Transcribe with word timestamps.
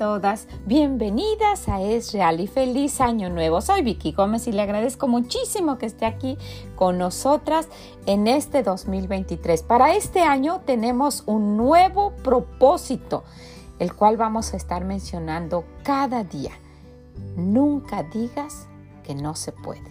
todas, 0.00 0.48
bienvenidas 0.64 1.68
a 1.68 1.82
Es 1.82 2.14
Real 2.14 2.40
y 2.40 2.46
feliz 2.46 3.02
año 3.02 3.28
nuevo. 3.28 3.60
Soy 3.60 3.82
Vicky 3.82 4.12
Gómez 4.12 4.46
y 4.46 4.52
le 4.52 4.62
agradezco 4.62 5.08
muchísimo 5.08 5.76
que 5.76 5.84
esté 5.84 6.06
aquí 6.06 6.38
con 6.74 6.96
nosotras 6.96 7.68
en 8.06 8.26
este 8.26 8.62
2023. 8.62 9.62
Para 9.62 9.94
este 9.94 10.22
año 10.22 10.62
tenemos 10.64 11.22
un 11.26 11.58
nuevo 11.58 12.14
propósito, 12.24 13.24
el 13.78 13.92
cual 13.92 14.16
vamos 14.16 14.54
a 14.54 14.56
estar 14.56 14.86
mencionando 14.86 15.66
cada 15.82 16.24
día. 16.24 16.52
Nunca 17.36 18.02
digas 18.02 18.68
que 19.04 19.14
no 19.14 19.34
se 19.34 19.52
puede. 19.52 19.90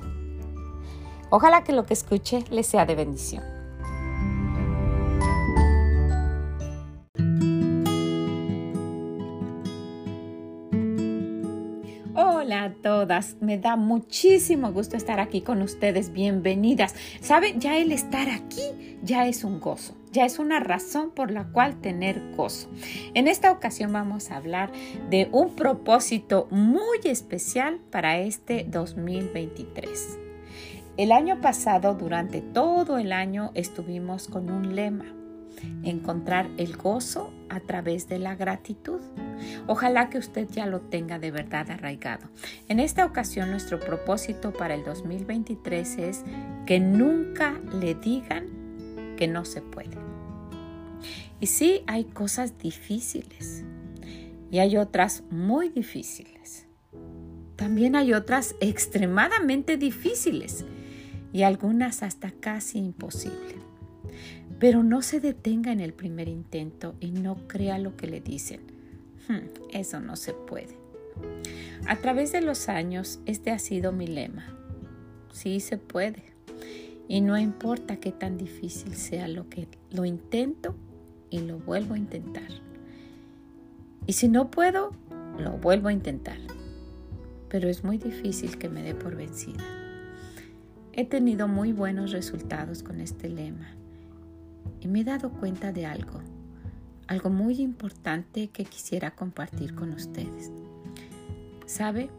Ojalá 1.30 1.64
que 1.64 1.72
lo 1.72 1.86
que 1.86 1.94
escuche 1.94 2.44
le 2.50 2.64
sea 2.64 2.88
de 2.88 2.96
bendición. 2.96 3.59
A 12.60 12.74
todas, 12.74 13.38
me 13.40 13.58
da 13.58 13.78
muchísimo 13.78 14.74
gusto 14.74 14.98
estar 14.98 15.22
aquí 15.22 15.42
con 15.42 15.62
ustedes, 15.62 16.12
bienvenidas. 16.12 16.94
¿Saben? 17.22 17.62
Ya 17.62 17.78
el 17.78 17.94
estar 17.94 18.28
aquí 18.30 18.98
ya 19.02 19.28
es 19.28 19.46
un 19.46 19.62
gozo, 19.62 19.96
ya 20.12 20.26
es 20.26 20.40
una 20.40 20.60
razón 20.60 21.12
por 21.12 21.32
la 21.32 21.46
cual 21.46 21.80
tener 21.80 22.36
gozo. 22.36 22.70
En 23.14 23.30
esta 23.30 23.52
ocasión 23.52 23.94
vamos 23.94 24.30
a 24.30 24.36
hablar 24.36 24.74
de 25.10 25.30
un 25.32 25.56
propósito 25.56 26.48
muy 26.52 27.00
especial 27.06 27.80
para 27.92 28.20
este 28.20 28.66
2023. 28.70 30.20
El 30.98 31.14
año 31.14 31.40
pasado, 31.40 31.94
durante 31.94 32.42
todo 32.42 32.98
el 32.98 33.14
año, 33.14 33.52
estuvimos 33.54 34.28
con 34.28 34.52
un 34.52 34.76
lema 34.76 35.19
encontrar 35.84 36.50
el 36.58 36.76
gozo 36.76 37.32
a 37.50 37.60
través 37.60 38.08
de 38.08 38.20
la 38.20 38.36
gratitud. 38.36 39.02
Ojalá 39.68 40.10
que 40.10 40.18
usted 40.18 40.48
ya 40.50 40.66
lo 40.66 40.82
tenga 40.82 41.20
de 41.20 41.32
verdad 41.32 41.70
arraigado. 41.72 42.30
En 42.68 42.80
esta 42.80 43.06
ocasión 43.06 43.52
nuestro 43.52 43.80
propósito 43.80 44.54
para 44.54 44.74
el 44.74 44.84
2023 44.84 45.98
es 45.98 46.24
que 46.66 46.80
nunca 46.80 47.60
le 47.80 47.96
digan 47.96 48.48
que 49.18 49.28
no 49.28 49.46
se 49.46 49.62
puede. 49.62 49.98
Y 51.40 51.48
sí, 51.48 51.84
hay 51.88 52.06
cosas 52.06 52.58
difíciles 52.58 53.64
y 54.52 54.60
hay 54.60 54.78
otras 54.78 55.24
muy 55.30 55.70
difíciles. 55.70 56.68
También 57.56 57.96
hay 57.96 58.14
otras 58.14 58.56
extremadamente 58.62 59.78
difíciles 59.78 60.66
y 61.34 61.44
algunas 61.44 62.04
hasta 62.04 62.32
casi 62.32 62.80
imposibles. 62.80 63.69
Pero 64.60 64.84
no 64.84 65.02
se 65.02 65.22
detenga 65.22 65.72
en 65.72 65.80
el 65.80 65.94
primer 65.94 66.28
intento 66.28 66.96
y 67.00 67.12
no 67.12 67.48
crea 67.48 67.80
lo 67.80 67.96
que 67.96 68.08
le 68.08 68.20
dicen. 68.20 68.60
Hmm, 69.30 69.48
eso 69.72 70.02
no 70.02 70.18
se 70.18 70.34
puede. 70.34 70.78
A 71.88 71.96
través 71.96 72.34
de 72.34 72.42
los 72.42 72.68
años, 72.68 73.22
este 73.26 73.52
ha 73.52 73.60
sido 73.60 73.94
mi 73.94 74.06
lema. 74.06 74.54
Sí 75.32 75.62
se 75.62 75.78
puede. 75.78 76.24
Y 77.08 77.22
no 77.22 77.38
importa 77.38 77.98
qué 77.98 78.12
tan 78.12 78.38
difícil 78.38 78.96
sea 78.96 79.30
lo 79.30 79.50
que 79.50 79.68
lo 79.92 80.04
intento 80.04 80.76
y 81.30 81.40
lo 81.40 81.58
vuelvo 81.58 81.94
a 81.94 81.98
intentar. 81.98 82.50
Y 84.08 84.14
si 84.14 84.28
no 84.28 84.52
puedo, 84.52 84.92
lo 85.38 85.52
vuelvo 85.58 85.88
a 85.88 85.94
intentar. 85.94 86.38
Pero 87.48 87.70
es 87.70 87.86
muy 87.86 87.98
difícil 87.98 88.58
que 88.58 88.68
me 88.68 88.84
dé 88.84 88.94
por 88.94 89.16
vencida. 89.16 89.64
He 90.92 91.06
tenido 91.06 91.48
muy 91.48 91.72
buenos 91.72 92.12
resultados 92.12 92.84
con 92.84 93.00
este 93.00 93.30
lema 93.30 93.79
y 94.80 94.88
me 94.88 95.02
he 95.02 95.04
dado 95.04 95.32
cuenta 95.32 95.72
de 95.72 95.86
algo, 95.86 96.22
algo 97.08 97.30
muy 97.30 97.62
importante 97.62 98.50
que 98.50 98.66
quisiera 98.66 99.12
compartir 99.12 99.76
con 99.76 99.92
ustedes. 99.92 100.52
¿Sabe? 101.66 102.10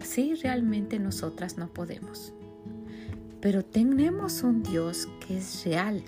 Sí, 0.00 0.34
realmente 0.34 0.98
nosotras 0.98 1.58
no 1.58 1.68
podemos, 1.68 2.32
pero 3.40 3.64
tenemos 3.64 4.42
un 4.42 4.62
Dios 4.62 5.08
que 5.26 5.38
es 5.38 5.64
real 5.64 6.02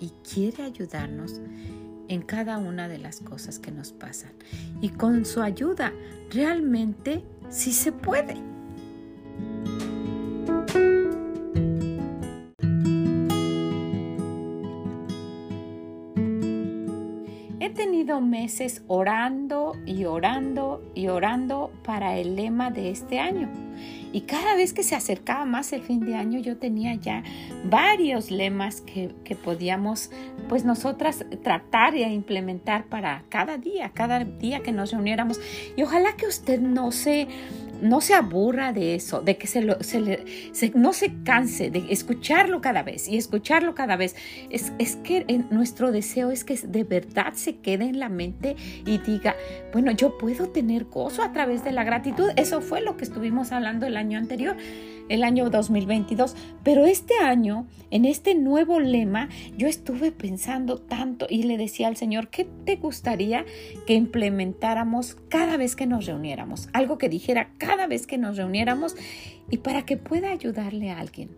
y 0.00 0.12
quiere 0.28 0.62
ayudarnos 0.62 1.40
en 2.08 2.22
cada 2.22 2.58
una 2.58 2.88
de 2.88 2.98
las 2.98 3.20
cosas 3.20 3.58
que 3.58 3.70
nos 3.70 3.92
pasan. 3.92 4.32
Y 4.80 4.90
con 4.90 5.24
su 5.24 5.40
ayuda 5.40 5.92
realmente 6.30 7.24
sí 7.48 7.72
se 7.72 7.92
puede. 7.92 8.36
Meses 18.20 18.82
orando 18.86 19.72
y 19.86 20.04
orando 20.04 20.82
y 20.94 21.08
orando 21.08 21.72
para 21.84 22.18
el 22.18 22.36
lema 22.36 22.70
de 22.70 22.90
este 22.90 23.18
año. 23.18 23.48
Y 24.12 24.20
cada 24.22 24.54
vez 24.54 24.72
que 24.72 24.84
se 24.84 24.94
acercaba 24.94 25.44
más 25.44 25.72
el 25.72 25.82
fin 25.82 25.98
de 25.98 26.14
año, 26.14 26.38
yo 26.38 26.56
tenía 26.56 26.94
ya 26.94 27.24
varios 27.64 28.30
lemas 28.30 28.80
que, 28.80 29.12
que 29.24 29.34
podíamos, 29.34 30.10
pues 30.48 30.64
nosotras 30.64 31.24
tratar 31.42 31.96
e 31.96 32.08
implementar 32.12 32.84
para 32.84 33.24
cada 33.28 33.58
día, 33.58 33.90
cada 33.92 34.24
día 34.24 34.60
que 34.60 34.70
nos 34.70 34.92
reuniéramos. 34.92 35.40
Y 35.76 35.82
ojalá 35.82 36.14
que 36.14 36.26
usted 36.26 36.60
no 36.60 36.92
se 36.92 37.26
no 37.82 38.00
se 38.00 38.14
aburra 38.14 38.72
de 38.72 38.94
eso, 38.94 39.20
de 39.20 39.36
que 39.36 39.46
se, 39.46 39.60
lo, 39.60 39.82
se, 39.82 40.00
le, 40.00 40.24
no 40.74 40.92
se 40.92 41.12
canse 41.24 41.70
de 41.70 41.84
escucharlo 41.90 42.60
cada 42.60 42.82
vez 42.82 43.08
y 43.08 43.16
escucharlo 43.16 43.74
cada 43.74 43.96
vez. 43.96 44.16
Es, 44.50 44.72
es 44.78 44.96
que 44.96 45.24
nuestro 45.50 45.92
deseo 45.92 46.30
es 46.30 46.44
que 46.44 46.56
de 46.56 46.84
verdad 46.84 47.34
se 47.34 47.56
quede 47.56 47.84
en 47.84 47.98
la 47.98 48.08
mente 48.08 48.56
y 48.86 48.98
diga, 48.98 49.36
bueno, 49.72 49.92
yo 49.92 50.18
puedo 50.18 50.48
tener 50.48 50.84
gozo 50.84 51.22
a 51.22 51.32
través 51.32 51.64
de 51.64 51.72
la 51.72 51.84
gratitud. 51.84 52.30
Eso 52.36 52.60
fue 52.60 52.80
lo 52.80 52.96
que 52.96 53.04
estuvimos 53.04 53.52
hablando 53.52 53.86
el 53.86 53.96
año 53.96 54.18
anterior 54.18 54.56
el 55.08 55.24
año 55.24 55.50
2022. 55.50 56.34
Pero 56.62 56.86
este 56.86 57.14
año, 57.18 57.66
en 57.90 58.04
este 58.04 58.34
nuevo 58.34 58.80
lema, 58.80 59.28
yo 59.56 59.68
estuve 59.68 60.12
pensando 60.12 60.78
tanto 60.78 61.26
y 61.28 61.44
le 61.44 61.58
decía 61.58 61.88
al 61.88 61.96
Señor, 61.96 62.28
¿qué 62.28 62.46
te 62.64 62.76
gustaría 62.76 63.44
que 63.86 63.94
implementáramos 63.94 65.16
cada 65.28 65.56
vez 65.56 65.76
que 65.76 65.86
nos 65.86 66.06
reuniéramos? 66.06 66.68
Algo 66.72 66.98
que 66.98 67.08
dijera 67.08 67.50
vez 67.86 68.06
que 68.06 68.18
nos 68.18 68.36
reuniéramos 68.36 68.96
y 69.50 69.58
para 69.58 69.84
que 69.84 69.96
pueda 69.96 70.30
ayudarle 70.30 70.90
a 70.90 70.98
alguien. 70.98 71.30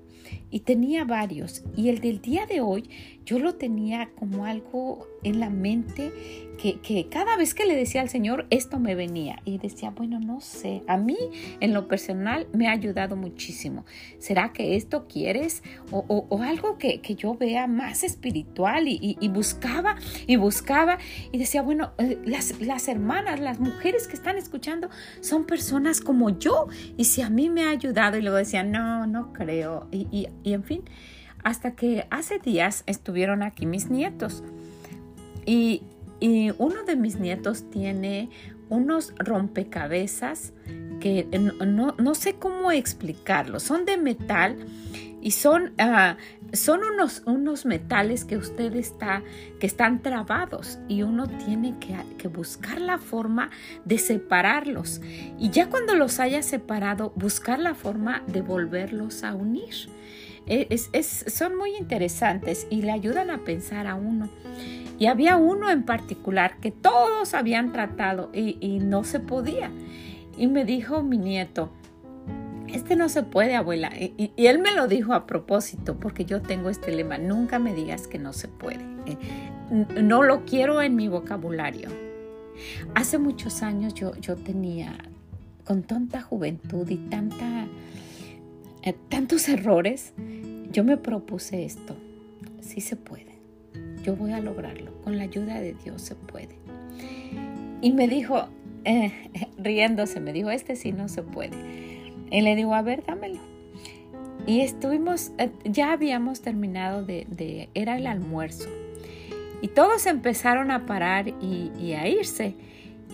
Y 0.51 0.61
tenía 0.61 1.05
varios. 1.05 1.63
Y 1.77 1.89
el 1.89 2.01
del 2.01 2.21
día 2.21 2.47
de 2.47 2.61
hoy 2.61 2.89
yo 3.27 3.41
lo 3.41 3.57
tenía 3.57 4.11
como 4.15 4.47
algo 4.47 5.09
en 5.25 5.41
la 5.41 5.51
mente 5.51 6.13
que, 6.57 7.09
cada 7.11 7.37
vez 7.37 7.55
que 7.55 7.67
le 7.67 7.77
decía 7.77 8.01
al 8.01 8.09
Señor 8.09 8.47
esto 8.51 8.79
me 8.79 8.95
venía. 8.95 9.41
Y 9.45 9.59
decía, 9.59 9.91
bueno, 9.91 10.21
no 10.21 10.41
sé, 10.41 10.83
a 10.87 10.97
mí 10.97 11.17
en 11.61 11.75
lo 11.75 11.89
personal 11.89 12.47
me 12.53 12.69
ha 12.69 12.73
ayudado 12.73 13.17
muchísimo. 13.17 13.85
¿Será 14.19 14.53
que 14.53 14.77
esto 14.77 15.07
quieres 15.07 15.63
o, 15.91 16.43
algo 16.43 16.79
que, 16.79 17.01
yo 17.17 17.35
vea 17.35 17.67
más 17.67 18.05
espiritual 18.05 18.85
y, 18.87 19.29
buscaba 19.29 19.97
y 20.27 20.37
buscaba. 20.37 20.99
Y 21.33 21.39
decía, 21.39 21.63
bueno, 21.63 21.93
eh, 21.99 22.19
las, 22.25 22.61
las 22.61 22.89
hermanas, 22.89 23.41
las 23.41 23.59
mujeres 23.59 24.07
que 24.07 24.15
están 24.15 24.37
escuchando 24.37 24.89
son 25.21 25.45
personas 25.47 26.01
como 26.01 26.39
yo. 26.39 26.69
Y 26.97 27.05
si 27.05 27.23
a 27.23 27.31
mí 27.31 27.51
me 27.51 27.65
ha 27.65 27.71
ayudado 27.71 28.17
y 28.17 28.23
luego 28.23 28.37
decía, 28.37 28.63
no, 28.63 29.07
no 29.07 29.33
creo. 29.33 29.89
Y, 29.91 30.29
y 30.43 30.53
en 30.53 30.63
fin, 30.65 30.83
hasta 31.47 31.77
que 31.77 32.09
hace 32.11 32.41
días 32.41 32.83
estuvieron 32.87 33.45
aquí 33.45 33.67
mis 33.67 33.89
nietos 33.89 34.43
y, 35.47 35.85
uno 36.59 36.83
de 36.85 36.97
mis 36.97 37.21
nietos 37.21 37.71
tiene 37.71 38.31
unos 38.69 39.15
rompecabezas 39.17 40.55
que 40.99 41.29
no, 41.65 41.95
no, 41.99 42.15
sé 42.15 42.37
cómo 42.37 42.73
explicarlo. 42.73 43.61
Son 43.61 43.85
de 43.85 43.99
metal 43.99 44.57
y 45.21 45.33
son, 45.33 45.73
ah, 45.79 46.17
son 46.53 46.83
unos, 46.83 47.23
unos 47.27 47.65
metales 47.65 48.25
que 48.25 48.39
usted 48.39 48.75
está, 48.75 49.23
que 49.61 49.67
están 49.67 50.03
trabados 50.03 50.79
y 50.89 51.03
uno 51.03 51.29
tiene 51.29 51.75
que, 51.79 52.27
buscar 52.29 52.81
la 52.81 52.99
forma 52.99 53.51
de 53.85 53.99
separarlos. 53.99 55.01
Y 55.39 55.51
ya 55.51 55.69
cuando 55.69 55.95
los 55.95 56.19
haya 56.19 56.43
separado, 56.43 57.13
buscar 57.15 57.61
la 57.61 57.75
forma 57.75 58.23
de 58.27 58.41
volverlos 58.41 59.23
a 59.23 59.35
unir. 59.35 59.96
Es, 60.47 60.91
es, 60.93 61.25
son 61.29 61.57
muy 61.57 61.75
interesantes 61.77 62.67
y 62.71 62.83
le 62.83 62.93
ayudan 62.93 63.31
a 63.31 63.39
pensar 63.39 63.87
a 63.87 63.95
uno. 63.95 64.29
Y 64.99 65.07
había 65.07 65.37
uno 65.37 65.71
en 65.71 65.83
particular 65.83 66.59
que 66.61 66.71
todos 66.71 67.35
habían 67.35 67.73
tratado 67.73 68.31
y, 68.33 68.79
no 68.81 69.05
se 69.05 69.21
podía. 69.21 69.71
Y 70.39 70.47
me 70.47 70.65
dijo 70.65 71.03
mi 71.03 71.19
nieto, 71.19 71.71
este 72.69 72.97
no 72.97 73.09
se 73.09 73.23
puede, 73.23 73.57
abuela. 73.57 73.93
Y, 73.99 74.33
él 74.37 74.59
me 74.59 74.73
lo 74.73 74.89
dijo 74.89 75.13
a 75.13 75.27
propósito, 75.27 75.99
porque 75.99 76.25
yo 76.25 76.41
tengo 76.41 76.71
este 76.71 76.95
lema, 76.95 77.19
nunca 77.19 77.59
me 77.59 77.75
digas 77.75 78.07
que 78.07 78.19
no 78.19 78.33
se 78.33 78.49
puede. 78.49 78.85
Eh, 79.07 79.19
no 80.03 80.23
lo 80.23 80.45
quiero 80.45 80.81
en 80.81 80.97
mi 80.97 81.09
vocabulario. 81.09 81.91
Hace 82.95 83.19
muchos 83.19 83.63
años 83.63 83.93
yo, 83.93 84.15
yo 84.17 84.37
tenía, 84.37 84.97
con 85.65 85.83
tanta 85.83 86.23
juventud 86.23 86.89
y 86.89 86.97
tanta, 86.97 87.67
tantos 88.93 89.49
errores, 89.49 90.13
yo 90.71 90.85
me 90.85 90.97
propuse 90.97 91.65
esto. 91.65 91.97
Sí 92.61 92.81
se 92.81 92.97
puede 92.97 93.37
yo 94.07 94.15
voy 94.15 94.33
a 94.33 94.41
lograrlo, 94.41 94.93
con 95.03 95.17
la 95.17 95.25
ayuda 95.25 95.61
de 95.61 95.75
Dios 95.75 96.01
se 96.01 96.15
puede. 96.15 96.57
Y 97.83 97.93
me 97.93 98.07
dijo, 98.07 98.49
eh, 98.85 99.13
riéndose 99.59 100.21
me 100.21 100.33
dijo, 100.33 100.51
este 100.51 100.77
sí 100.77 100.93
no 100.93 101.09
se 101.09 101.23
puede. 101.23 101.57
Y 102.31 102.41
le 102.41 102.55
digo, 102.55 102.75
a 102.75 102.83
ver, 102.83 103.05
dámelo. 103.05 103.41
Y 104.47 104.61
estuvimos, 104.61 105.33
eh, 105.39 105.51
ya 105.65 105.93
habíamos 105.93 106.41
terminado 106.41 107.05
de, 107.05 107.69
era 107.75 107.97
el 107.97 108.07
almuerzo. 108.07 108.69
Y 109.61 109.69
todos 109.69 110.07
empezaron 110.07 110.71
a 110.71 110.87
parar 110.87 111.27
y, 111.29 111.93
a 111.95 112.07
irse. 112.07 112.55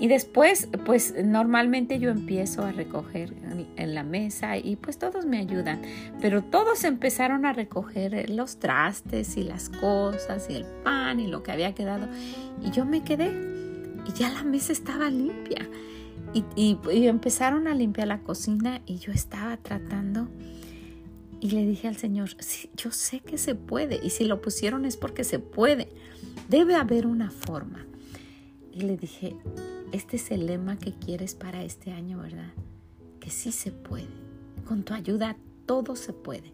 Y 0.00 0.08
después, 0.08 0.68
pues 0.84 1.14
normalmente 1.22 1.98
yo 1.98 2.10
empiezo 2.10 2.64
a 2.64 2.72
recoger 2.72 3.34
en, 3.76 3.94
la 3.94 4.02
mesa 4.02 4.56
y 4.56 4.76
pues 4.76 4.98
todos 4.98 5.26
me 5.26 5.38
ayudan. 5.38 5.82
Pero 6.20 6.42
todos 6.42 6.84
empezaron 6.84 7.44
a 7.46 7.52
recoger 7.52 8.30
los 8.30 8.58
trastes 8.58 9.36
y 9.36 9.44
las 9.44 9.68
cosas 9.68 10.48
y 10.48 10.54
el 10.54 10.64
pan 10.64 11.20
y 11.20 11.26
lo 11.26 11.42
que 11.42 11.52
había 11.52 11.74
quedado. 11.74 12.08
Y 12.62 12.70
yo 12.70 12.84
me 12.84 13.04
quedé 13.04 13.30
y 14.06 14.12
ya 14.12 14.30
la 14.30 14.42
mesa 14.42 14.72
estaba 14.72 15.08
limpia. 15.08 15.68
Y, 16.34 16.78
y 16.90 17.06
empezaron 17.06 17.68
a 17.68 17.74
limpiar 17.74 18.08
la 18.08 18.20
cocina 18.20 18.80
y 18.86 18.96
yo 18.96 19.12
estaba 19.12 19.56
tratando 19.58 20.28
y 21.42 21.50
le 21.50 21.66
dije 21.66 21.88
al 21.88 21.96
Señor, 21.96 22.30
sí, 22.38 22.70
yo 22.76 22.92
sé 22.92 23.18
que 23.18 23.36
se 23.36 23.56
puede 23.56 23.98
y 24.00 24.10
si 24.10 24.24
lo 24.24 24.40
pusieron 24.40 24.84
es 24.84 24.96
porque 24.96 25.24
se 25.24 25.40
puede. 25.40 25.88
Debe 26.48 26.76
haber 26.76 27.04
una 27.04 27.32
forma. 27.32 27.84
Y 28.72 28.82
le 28.82 28.96
dije, 28.96 29.34
este 29.92 30.16
es 30.16 30.30
el 30.30 30.46
lema 30.46 30.78
que 30.78 30.92
quieres 30.92 31.34
para 31.34 31.62
este 31.62 31.92
año, 31.92 32.18
¿verdad? 32.18 32.52
Que 33.20 33.30
sí 33.30 33.52
se 33.52 33.70
puede. 33.70 34.08
Con 34.66 34.82
tu 34.82 34.94
ayuda 34.94 35.36
todo 35.66 35.96
se 35.96 36.12
puede. 36.12 36.52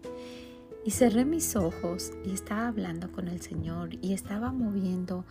Y 0.84 0.90
cerré 0.90 1.24
mis 1.24 1.56
ojos 1.56 2.12
y 2.24 2.32
estaba 2.32 2.68
hablando 2.68 3.10
con 3.12 3.28
el 3.28 3.40
Señor 3.40 3.90
y 4.02 4.12
estaba 4.12 4.52
moviendo 4.52 5.24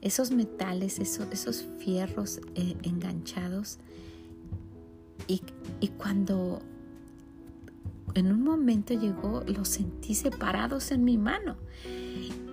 esos 0.00 0.30
metales, 0.30 0.98
esos, 0.98 1.26
esos 1.32 1.66
fierros 1.78 2.40
eh, 2.54 2.76
enganchados. 2.82 3.78
Y, 5.26 5.42
y 5.80 5.88
cuando 5.88 6.60
en 8.14 8.30
un 8.30 8.42
momento 8.42 8.94
llegó, 8.94 9.42
los 9.46 9.68
sentí 9.68 10.14
separados 10.14 10.90
en 10.92 11.04
mi 11.04 11.18
mano. 11.18 11.56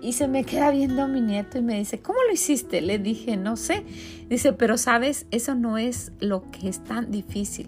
Y 0.02 0.14
se 0.14 0.28
me 0.28 0.44
queda 0.44 0.72
viendo 0.72 1.08
mi 1.08 1.22
nieto 1.22 1.60
y 1.60 1.62
me 1.62 1.78
dice, 1.78 2.00
¿cómo 2.00 2.18
lo 2.28 2.34
hiciste? 2.34 2.82
Le 2.82 2.98
dije, 2.98 3.38
no 3.38 3.56
sé. 3.56 3.84
Dice, 4.30 4.52
pero 4.54 4.78
sabes, 4.78 5.28
eso 5.30 5.54
no 5.54 5.78
es 5.78 6.12
lo 6.20 6.50
que 6.50 6.70
es 6.70 6.84
tan 6.84 7.12
difícil. 7.12 7.68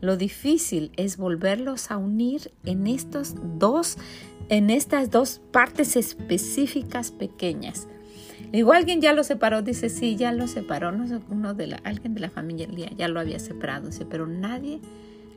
Lo 0.00 0.16
difícil 0.16 0.92
es 0.96 1.16
volverlos 1.16 1.90
a 1.90 1.96
unir 1.96 2.52
en 2.64 2.86
estos 2.86 3.34
dos, 3.58 3.98
en 4.48 4.70
estas 4.70 5.10
dos 5.10 5.40
partes 5.50 5.96
específicas 5.96 7.10
pequeñas. 7.10 7.88
Igual 8.52 8.78
alguien 8.78 9.00
ya 9.00 9.12
lo 9.12 9.24
separó, 9.24 9.62
dice, 9.62 9.88
sí, 9.88 10.16
ya 10.16 10.32
lo 10.32 10.46
separó, 10.46 10.92
no 10.92 11.06
sé, 11.06 11.18
uno 11.30 11.54
de 11.54 11.68
la, 11.68 11.76
alguien 11.84 12.14
de 12.14 12.20
la 12.20 12.30
familia 12.30 12.68
ya 12.96 13.08
lo 13.08 13.18
había 13.18 13.38
separado, 13.38 13.86
dice, 13.86 14.04
pero 14.04 14.26
nadie 14.26 14.80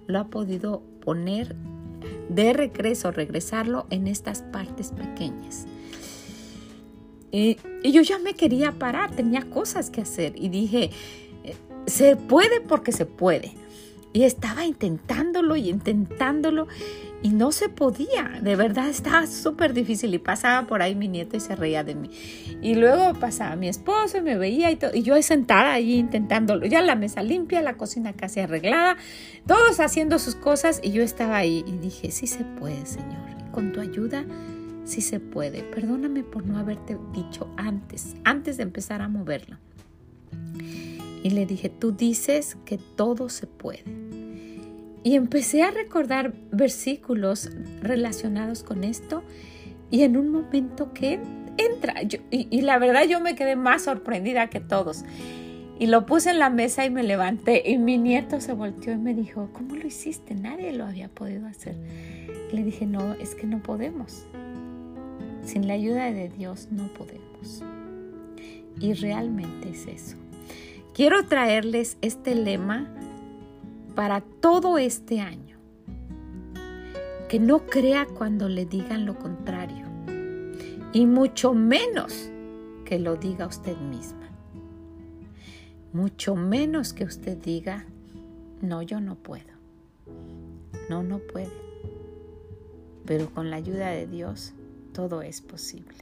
lo 0.07 0.19
ha 0.19 0.27
podido 0.27 0.83
poner 1.01 1.55
de 2.29 2.53
regreso, 2.53 3.11
regresarlo 3.11 3.87
en 3.89 4.07
estas 4.07 4.41
partes 4.41 4.91
pequeñas. 4.91 5.65
Y, 7.35 7.57
yo 7.83 8.01
ya 8.01 8.17
me 8.17 8.33
quería 8.33 8.71
parar, 8.71 9.11
tenía 9.11 9.41
cosas 9.41 9.89
que 9.89 9.99
hacer 9.99 10.33
y 10.37 10.47
dije, 10.47 10.91
se 11.85 12.15
puede 12.15 12.61
porque 12.61 12.93
se 12.93 13.05
puede. 13.05 13.51
Y 14.13 14.23
estaba 14.23 14.65
intentándolo 14.65 15.57
y 15.57 15.69
intentándolo 15.69 16.67
y 17.21 17.29
no 17.29 17.51
se 17.51 17.67
podía, 17.67 18.39
de 18.41 18.55
verdad 18.55 18.87
estaba 18.87 19.27
súper 19.27 19.73
difícil 19.73 20.13
y 20.13 20.19
pasaba 20.19 20.65
por 20.65 20.81
ahí 20.81 20.95
mi 20.95 21.09
nieto 21.09 21.35
y 21.35 21.41
se 21.41 21.57
reía 21.57 21.83
de 21.83 21.95
mí. 21.95 22.09
Y 22.61 22.75
luego 22.75 23.13
pasaba 23.19 23.57
mi 23.57 23.67
esposo 23.67 24.19
y 24.19 24.21
me 24.21 24.37
veía 24.37 24.71
y, 24.71 24.77
todo, 24.77 24.91
y 24.93 25.03
yo 25.03 25.21
sentada 25.21 25.73
ahí 25.73 25.95
intentándolo, 25.95 26.65
ya 26.65 26.81
la 26.81 26.95
mesa 26.95 27.21
limpia, 27.21 27.61
la 27.61 27.75
cocina 27.75 28.13
casi 28.13 28.39
arreglada, 28.39 28.95
todos 29.45 29.81
haciendo 29.81 30.19
sus 30.19 30.35
cosas 30.35 30.79
y 30.81 30.91
yo 30.91 31.03
estaba 31.03 31.35
ahí 31.35 31.65
y 31.67 31.73
dije, 31.79 32.11
sí 32.11 32.27
se 32.27 32.45
puede, 32.45 32.85
Señor, 32.85 33.51
con 33.51 33.73
tu 33.73 33.81
ayuda 33.81 34.23
sí 34.85 35.01
se 35.01 35.19
puede. 35.19 35.63
Perdóname 35.63 36.23
por 36.23 36.45
no 36.45 36.57
haberte 36.57 36.97
dicho 37.13 37.49
antes, 37.57 38.15
antes 38.23 38.57
de 38.57 38.63
empezar 38.63 39.01
a 39.01 39.09
moverlo. 39.09 39.57
Y 41.23 41.31
le 41.31 41.45
dije, 41.45 41.69
tú 41.69 41.91
dices 41.91 42.55
que 42.65 42.77
todo 42.77 43.29
se 43.29 43.47
puede. 43.47 43.83
Y 45.03 45.15
empecé 45.15 45.63
a 45.63 45.71
recordar 45.71 46.33
versículos 46.51 47.49
relacionados 47.81 48.63
con 48.63 48.83
esto 48.83 49.23
y 49.91 50.03
en 50.03 50.17
un 50.17 50.29
momento 50.29 50.93
que 50.93 51.19
entra, 51.57 51.95
y, 52.31 52.61
la 52.61 52.79
verdad 52.79 53.03
yo 53.07 53.19
me 53.19 53.35
quedé 53.35 53.55
más 53.55 53.83
sorprendida 53.83 54.49
que 54.49 54.59
todos. 54.59 55.03
Y 55.77 55.87
lo 55.87 56.05
puse 56.05 56.29
en 56.29 56.39
la 56.39 56.49
mesa 56.49 56.85
y 56.85 56.89
me 56.89 57.03
levanté 57.03 57.69
y 57.69 57.77
mi 57.77 57.97
nieto 57.97 58.39
se 58.39 58.53
volteó 58.53 58.93
y 58.93 58.97
me 58.97 59.13
dijo, 59.13 59.49
¿cómo 59.51 59.75
lo 59.75 59.85
hiciste? 59.85 60.33
Nadie 60.33 60.71
lo 60.71 60.85
había 60.85 61.09
podido 61.09 61.47
hacer. 61.47 61.75
le 62.51 62.63
dije, 62.63 62.85
no, 62.85 63.13
es 63.15 63.35
que 63.35 63.45
no 63.45 63.61
podemos. 63.61 64.25
Sin 65.45 65.67
la 65.67 65.75
ayuda 65.75 66.11
de 66.11 66.27
Dios 66.29 66.69
no 66.71 66.87
podemos. 66.93 67.63
Y 68.79 68.93
realmente 68.93 69.69
es 69.69 69.85
eso. 69.87 70.17
Quiero 70.93 71.25
traerles 71.27 71.97
este 72.01 72.35
lema 72.35 72.87
para 73.95 74.21
todo 74.21 74.77
este 74.77 75.21
año. 75.21 75.57
Que 77.29 77.39
no 77.39 77.67
crea 77.67 78.05
cuando 78.05 78.49
le 78.49 78.65
digan 78.65 79.05
lo 79.05 79.17
contrario. 79.19 79.85
Y 80.93 81.05
mucho 81.05 81.53
menos 81.53 82.29
que 82.85 82.97
lo 82.97 83.15
diga 83.15 83.45
usted 83.45 83.77
misma. 83.77 84.29
Mucho 85.93 86.35
menos 86.35 86.93
que 86.93 87.03
usted 87.03 87.37
diga, 87.37 87.85
no, 88.61 88.81
yo 88.81 88.99
no 88.99 89.15
puedo. 89.15 89.53
No, 90.89 91.03
no 91.03 91.19
puede. 91.19 91.51
Pero 93.05 93.29
con 93.29 93.51
la 93.51 93.57
ayuda 93.57 93.89
de 93.89 94.07
Dios 94.07 94.54
todo 94.95 95.21
es 95.21 95.41
posible. 95.41 95.93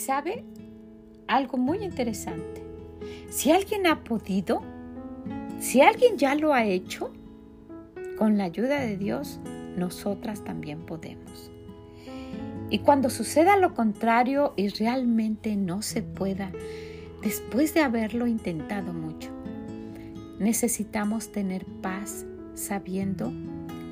sabe 0.00 0.44
algo 1.28 1.58
muy 1.58 1.84
interesante. 1.84 2.62
Si 3.28 3.52
alguien 3.52 3.86
ha 3.86 4.02
podido, 4.02 4.62
si 5.60 5.82
alguien 5.82 6.16
ya 6.16 6.34
lo 6.34 6.52
ha 6.52 6.64
hecho, 6.64 7.12
con 8.18 8.36
la 8.36 8.44
ayuda 8.44 8.80
de 8.80 8.96
Dios, 8.96 9.38
nosotras 9.76 10.42
también 10.42 10.80
podemos. 10.80 11.52
Y 12.70 12.80
cuando 12.80 13.10
suceda 13.10 13.56
lo 13.56 13.74
contrario 13.74 14.54
y 14.56 14.68
realmente 14.68 15.54
no 15.56 15.82
se 15.82 16.02
pueda, 16.02 16.50
después 17.22 17.74
de 17.74 17.80
haberlo 17.80 18.26
intentado 18.26 18.92
mucho, 18.92 19.30
necesitamos 20.40 21.30
tener 21.30 21.64
paz 21.80 22.26
sabiendo 22.54 23.32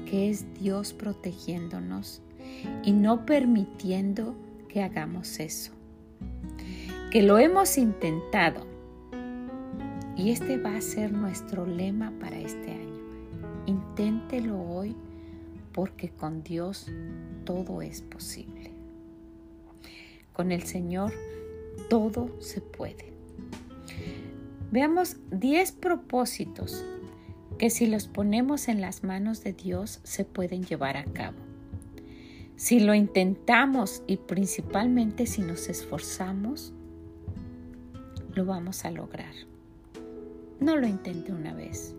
que 0.07 0.31
es 0.31 0.53
Dios 0.55 0.93
protegiéndonos 0.93 2.23
y 2.83 2.93
no 2.93 3.25
permitiendo 3.25 4.35
que 4.69 4.83
hagamos 4.83 5.39
eso 5.39 5.79
que 7.11 7.23
lo 7.23 7.39
hemos 7.39 7.79
intentado. 7.79 8.67
Y 10.17 10.31
este 10.31 10.59
va 10.59 10.77
a 10.77 10.81
ser 10.81 11.13
nuestro 11.13 11.65
lema 11.65 12.13
para 12.21 12.39
este 12.39 12.73
año. 12.73 12.99
Inténtelo 13.67 14.61
hoy 14.61 14.95
porque 15.73 16.11
con 16.11 16.43
Dios 16.43 16.91
todo 17.45 17.81
es 17.83 18.03
posible. 18.03 18.73
Con 20.33 20.53
el 20.53 20.65
Señor 20.65 21.13
todo 21.89 22.41
se 22.41 22.61
puede. 22.61 23.18
Veamos 24.71 25.17
10 25.31 25.73
propósitos 25.73 26.85
que 27.59 27.71
si 27.71 27.87
los 27.87 28.07
ponemos 28.07 28.69
en 28.69 28.83
las 28.83 29.03
manos 29.03 29.43
de 29.43 29.55
Dios 29.55 30.01
se 30.03 30.27
pueden 30.27 30.63
llevar 30.63 30.99
a 30.99 31.05
cabo. 31.05 31.39
Si 32.57 32.79
lo 32.79 32.95
intentamos 32.95 34.03
y 34.07 34.19
principalmente 34.19 35.27
si 35.27 35.41
nos 35.41 35.69
esforzamos, 35.71 36.75
lo 38.35 38.45
vamos 38.45 38.85
a 38.85 38.91
lograr. 38.91 39.33
No 40.61 40.77
lo 40.77 40.87
intente 40.87 41.33
una 41.33 41.55
vez. 41.55 41.95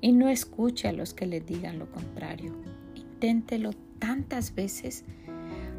Y 0.00 0.12
no 0.12 0.28
escuche 0.28 0.88
a 0.88 0.92
los 0.92 1.14
que 1.14 1.26
le 1.26 1.40
digan 1.40 1.78
lo 1.78 1.90
contrario. 1.92 2.52
Inténtelo 2.96 3.70
tantas 3.98 4.54
veces 4.56 5.04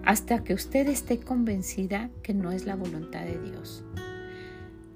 hasta 0.05 0.43
que 0.43 0.53
usted 0.53 0.87
esté 0.87 1.19
convencida 1.19 2.09
que 2.23 2.33
no 2.33 2.51
es 2.51 2.65
la 2.65 2.75
voluntad 2.75 3.25
de 3.25 3.39
Dios. 3.41 3.83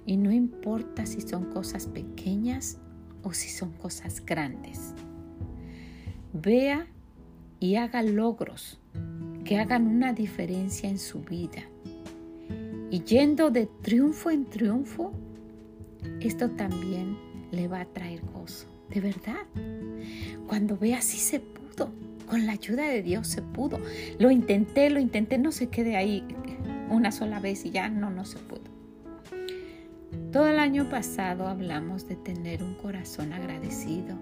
Y 0.05 0.17
no 0.17 0.31
importa 0.31 1.05
si 1.05 1.21
son 1.21 1.45
cosas 1.45 1.87
pequeñas 1.87 2.79
o 3.21 3.33
si 3.33 3.49
son 3.49 3.71
cosas 3.71 4.25
grandes. 4.25 4.93
Vea 6.33 6.87
y 7.59 7.75
haga 7.75 8.03
logros 8.03 8.79
que 9.45 9.57
hagan 9.57 9.87
una 9.87 10.13
diferencia 10.13 10.89
en 10.89 10.99
su 10.99 11.21
vida 11.21 11.63
y 12.93 13.03
yendo 13.05 13.49
de 13.49 13.65
triunfo 13.81 14.29
en 14.29 14.45
triunfo, 14.45 15.11
esto 16.21 16.51
también 16.51 17.17
le 17.51 17.67
va 17.67 17.81
a 17.81 17.85
traer 17.85 18.21
gozo. 18.21 18.67
De 18.87 19.01
verdad. 19.01 19.47
Cuando 20.47 20.77
vea 20.77 21.01
si 21.01 21.17
se 21.17 21.39
pudo, 21.39 21.91
con 22.29 22.45
la 22.45 22.51
ayuda 22.51 22.87
de 22.87 23.01
Dios 23.01 23.25
se 23.25 23.41
pudo. 23.41 23.79
Lo 24.19 24.29
intenté, 24.29 24.91
lo 24.91 24.99
intenté, 24.99 25.39
no 25.39 25.51
se 25.51 25.69
quede 25.69 25.95
ahí 25.95 26.23
una 26.91 27.11
sola 27.11 27.39
vez 27.39 27.65
y 27.65 27.71
ya 27.71 27.89
no, 27.89 28.11
no 28.11 28.25
se 28.25 28.37
pudo. 28.37 28.72
Todo 30.31 30.47
el 30.47 30.57
año 30.57 30.89
pasado 30.89 31.47
hablamos 31.47 32.07
de 32.07 32.15
tener 32.15 32.63
un 32.63 32.73
corazón 32.73 33.33
agradecido. 33.33 34.17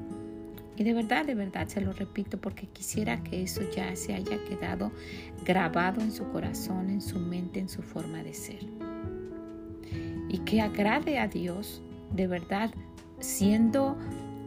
Y 0.76 0.84
de 0.84 0.94
verdad, 0.94 1.26
de 1.26 1.36
verdad, 1.36 1.68
se 1.68 1.80
lo 1.80 1.94
repito 1.94 2.38
porque 2.38 2.68
quisiera 2.68 3.24
que 3.24 3.44
eso 3.44 3.62
ya 3.76 3.96
se 3.96 4.14
haya 4.14 4.44
quedado 4.44 4.92
grabado 5.46 6.02
en 6.02 6.12
su 6.12 6.28
corazón, 6.30 6.90
en 6.90 7.02
su 7.02 7.20
mente, 7.20 7.60
en 7.60 7.70
su 7.70 7.82
forma 7.82 8.24
de 8.24 8.34
ser. 8.34 8.60
Y 10.28 10.40
que 10.40 10.62
agrade 10.62 11.20
a 11.20 11.28
Dios, 11.28 11.82
de 12.14 12.28
verdad, 12.28 12.72
siendo, 13.20 13.98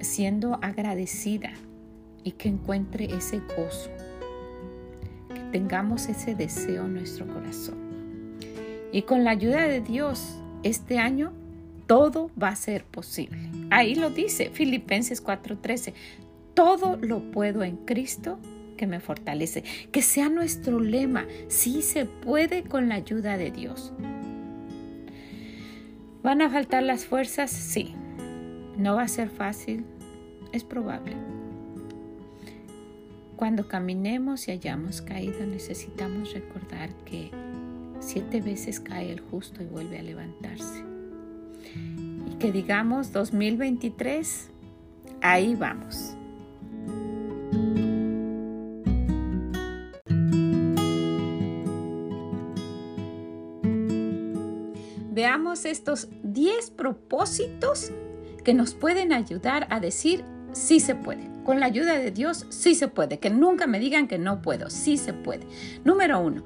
siendo 0.01 0.59
agradecida 0.61 1.53
y 2.25 2.33
que 2.33 2.49
encuentre 2.49 3.07
ese 3.07 3.41
gozo. 3.57 3.91
Que 5.33 5.41
tengamos 5.53 6.09
ese 6.09 6.35
deseo 6.35 6.87
en 6.87 6.95
nuestro 6.95 7.27
corazón. 7.27 7.79
Y 8.93 9.03
con 9.03 9.25
la 9.25 9.31
ayuda 9.31 9.63
de 9.67 9.81
Dios, 9.81 10.41
este 10.65 10.99
año 10.99 11.33
todo 11.87 12.31
va 12.41 12.49
a 12.49 12.57
ser 12.57 12.85
posible. 12.85 13.51
Ahí 13.71 13.95
lo 13.95 14.11
dice 14.11 14.51
Filipenses 14.51 15.23
4:13. 15.23 15.95
Todo 16.55 16.97
lo 16.97 17.31
puedo 17.31 17.63
en 17.63 17.77
Cristo 17.77 18.39
que 18.77 18.87
me 18.87 19.01
fortalece. 19.01 19.65
Que 19.93 20.03
sea 20.03 20.29
nuestro 20.29 20.81
lema. 20.81 21.27
Sí 21.49 21.83
se 21.83 22.07
puede 22.07 22.65
con 22.65 22.89
la 22.89 22.97
ayuda 22.97 23.37
de 23.37 23.51
Dios. 23.51 23.93
¿Van 26.23 26.41
a 26.41 26.51
faltar 26.51 26.83
las 26.83 27.05
fuerzas? 27.05 27.51
Sí. 27.51 27.95
¿No 28.79 28.97
va 28.97 29.03
a 29.03 29.09
ser 29.09 29.29
fácil? 29.29 29.85
Es 30.53 30.65
probable. 30.65 31.17
Cuando 33.37 33.69
caminemos 33.69 34.49
y 34.49 34.53
hayamos 34.53 35.03
caído, 35.03 35.45
necesitamos 35.45 36.33
recordar 36.33 36.91
que 37.05 37.31
siete 38.01 38.41
veces 38.41 38.81
cae 38.81 39.13
el 39.13 39.21
justo 39.21 39.63
y 39.63 39.67
vuelve 39.67 39.99
a 39.99 40.03
levantarse. 40.03 40.85
Y 41.75 42.37
que 42.39 42.53
digamos 42.53 43.13
2023, 43.13 44.51
ahí 45.21 45.55
vamos. 45.55 46.17
Veamos 55.15 55.65
estos 55.65 56.09
10 56.25 56.73
propósitos 56.73 57.93
que 58.45 58.53
nos 58.53 58.75
pueden 58.75 59.13
ayudar 59.13 59.69
a 59.71 59.79
decir 59.79 60.25
sí 60.53 60.81
se 60.81 60.95
puede. 60.95 61.31
Con 61.45 61.61
la 61.61 61.67
ayuda 61.67 61.99
de 61.99 62.11
Dios 62.11 62.47
sí 62.49 62.75
se 62.75 62.89
puede. 62.89 63.19
Que 63.19 63.31
nunca 63.31 63.67
me 63.67 63.79
digan 63.79 64.09
que 64.09 64.19
no 64.19 64.43
puedo. 64.43 64.71
Sí 64.71 64.97
se 64.97 65.13
puede. 65.13 65.47
Número 65.85 66.21
uno, 66.21 66.45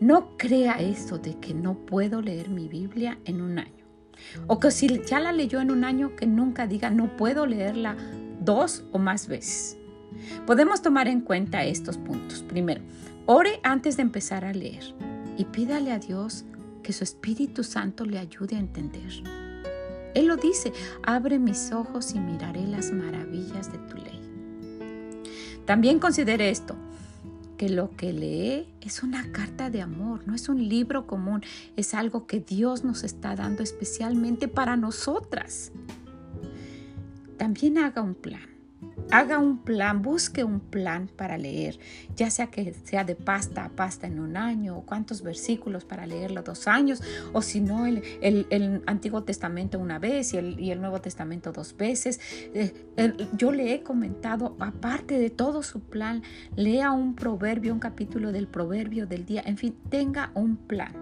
no 0.00 0.36
crea 0.36 0.74
eso 0.74 1.18
de 1.18 1.38
que 1.38 1.54
no 1.54 1.74
puedo 1.74 2.20
leer 2.20 2.48
mi 2.48 2.68
Biblia 2.68 3.18
en 3.24 3.40
un 3.40 3.58
año. 3.58 3.84
O 4.46 4.60
que 4.60 4.70
si 4.70 5.00
ya 5.04 5.20
la 5.20 5.32
leyó 5.32 5.60
en 5.60 5.70
un 5.70 5.84
año, 5.84 6.16
que 6.16 6.26
nunca 6.26 6.66
diga 6.66 6.90
no 6.90 7.16
puedo 7.16 7.46
leerla 7.46 7.96
dos 8.40 8.84
o 8.92 8.98
más 8.98 9.28
veces. 9.28 9.78
Podemos 10.46 10.82
tomar 10.82 11.08
en 11.08 11.20
cuenta 11.20 11.64
estos 11.64 11.98
puntos. 11.98 12.42
Primero, 12.42 12.82
ore 13.26 13.60
antes 13.62 13.96
de 13.96 14.02
empezar 14.02 14.44
a 14.44 14.52
leer 14.52 14.94
y 15.36 15.44
pídale 15.44 15.92
a 15.92 15.98
Dios 15.98 16.44
que 16.82 16.92
su 16.92 17.04
Espíritu 17.04 17.64
Santo 17.64 18.04
le 18.04 18.18
ayude 18.18 18.56
a 18.56 18.60
entender. 18.60 19.10
Él 20.14 20.26
lo 20.28 20.36
dice, 20.36 20.72
abre 21.02 21.38
mis 21.38 21.72
ojos 21.72 22.14
y 22.14 22.20
miraré 22.20 22.66
las 22.66 22.90
maravillas 22.90 23.70
de 23.70 23.78
tu 23.78 23.96
ley. 23.96 24.20
También 25.66 25.98
considere 25.98 26.48
esto, 26.48 26.76
que 27.56 27.68
lo 27.68 27.90
que 27.96 28.12
lee 28.12 28.68
es 28.80 29.02
una 29.02 29.32
carta 29.32 29.70
de 29.70 29.82
amor, 29.82 30.26
no 30.26 30.34
es 30.34 30.48
un 30.48 30.68
libro 30.68 31.06
común, 31.06 31.42
es 31.76 31.94
algo 31.94 32.26
que 32.26 32.40
Dios 32.40 32.84
nos 32.84 33.04
está 33.04 33.34
dando 33.34 33.62
especialmente 33.62 34.48
para 34.48 34.76
nosotras. 34.76 35.72
También 37.36 37.78
haga 37.78 38.02
un 38.02 38.14
plan. 38.14 38.55
Haga 39.10 39.38
un 39.38 39.58
plan, 39.58 40.02
busque 40.02 40.42
un 40.42 40.58
plan 40.58 41.08
para 41.14 41.38
leer, 41.38 41.78
ya 42.16 42.30
sea 42.30 42.48
que 42.48 42.74
sea 42.84 43.04
de 43.04 43.14
pasta 43.14 43.64
a 43.64 43.68
pasta 43.68 44.06
en 44.06 44.18
un 44.18 44.36
año, 44.36 44.78
o 44.78 44.82
cuántos 44.82 45.22
versículos 45.22 45.84
para 45.84 46.06
leerlo 46.06 46.42
dos 46.42 46.66
años, 46.66 47.02
o 47.32 47.40
si 47.40 47.60
no, 47.60 47.86
el, 47.86 48.82
Antiguo 48.86 49.22
Testamento 49.22 49.78
una 49.78 49.98
vez 49.98 50.34
y 50.34 50.38
el, 50.38 50.58
y 50.58 50.70
el 50.70 50.80
Nuevo 50.80 51.00
Testamento 51.00 51.52
dos 51.52 51.76
veces. 51.76 52.20
Eh, 52.54 52.72
yo 53.36 53.52
le 53.52 53.74
he 53.74 53.82
comentado, 53.82 54.56
aparte 54.58 55.18
de 55.18 55.30
todo 55.30 55.62
su 55.62 55.80
plan, 55.80 56.22
lea 56.56 56.90
un 56.90 57.14
proverbio, 57.14 57.72
un 57.72 57.80
capítulo 57.80 58.32
del 58.32 58.48
proverbio 58.48 59.06
del 59.06 59.24
día, 59.24 59.42
en 59.46 59.56
fin, 59.56 59.76
tenga 59.88 60.30
un 60.34 60.56
plan. 60.56 60.92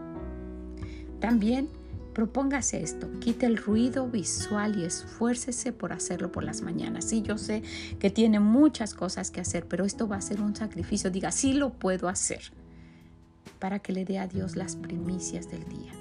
También 1.20 1.68
Propóngase 2.14 2.80
esto, 2.80 3.10
quite 3.18 3.44
el 3.46 3.56
ruido 3.56 4.06
visual 4.06 4.78
y 4.78 4.84
esfuércese 4.84 5.72
por 5.72 5.92
hacerlo 5.92 6.30
por 6.30 6.44
las 6.44 6.62
mañanas. 6.62 7.06
Sí, 7.06 7.22
yo 7.22 7.38
sé 7.38 7.64
que 7.98 8.08
tiene 8.08 8.38
muchas 8.38 8.94
cosas 8.94 9.32
que 9.32 9.40
hacer, 9.40 9.66
pero 9.66 9.84
esto 9.84 10.06
va 10.06 10.16
a 10.16 10.20
ser 10.20 10.40
un 10.40 10.54
sacrificio. 10.54 11.10
Diga, 11.10 11.32
sí 11.32 11.54
lo 11.54 11.70
puedo 11.70 12.08
hacer 12.08 12.52
para 13.58 13.80
que 13.80 13.92
le 13.92 14.04
dé 14.04 14.20
a 14.20 14.28
Dios 14.28 14.54
las 14.54 14.76
primicias 14.76 15.50
del 15.50 15.64
día. 15.64 15.92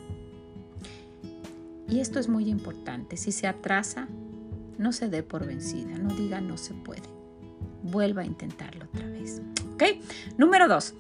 Y 1.90 2.00
esto 2.00 2.20
es 2.20 2.30
muy 2.30 2.48
importante. 2.48 3.18
Si 3.18 3.32
se 3.32 3.48
atrasa, 3.48 4.08
no 4.78 4.92
se 4.92 5.10
dé 5.10 5.24
por 5.24 5.46
vencida. 5.48 5.98
No 5.98 6.14
diga 6.14 6.42
no 6.42 6.58
se 6.58 6.74
puede. 6.74 7.02
Vuelva 7.82 8.22
a 8.22 8.26
intentarlo 8.26 8.86
otra 8.86 9.08
vez. 9.08 9.42
¿Ok? 9.74 9.84
Número 10.38 10.68
dos. 10.68 10.94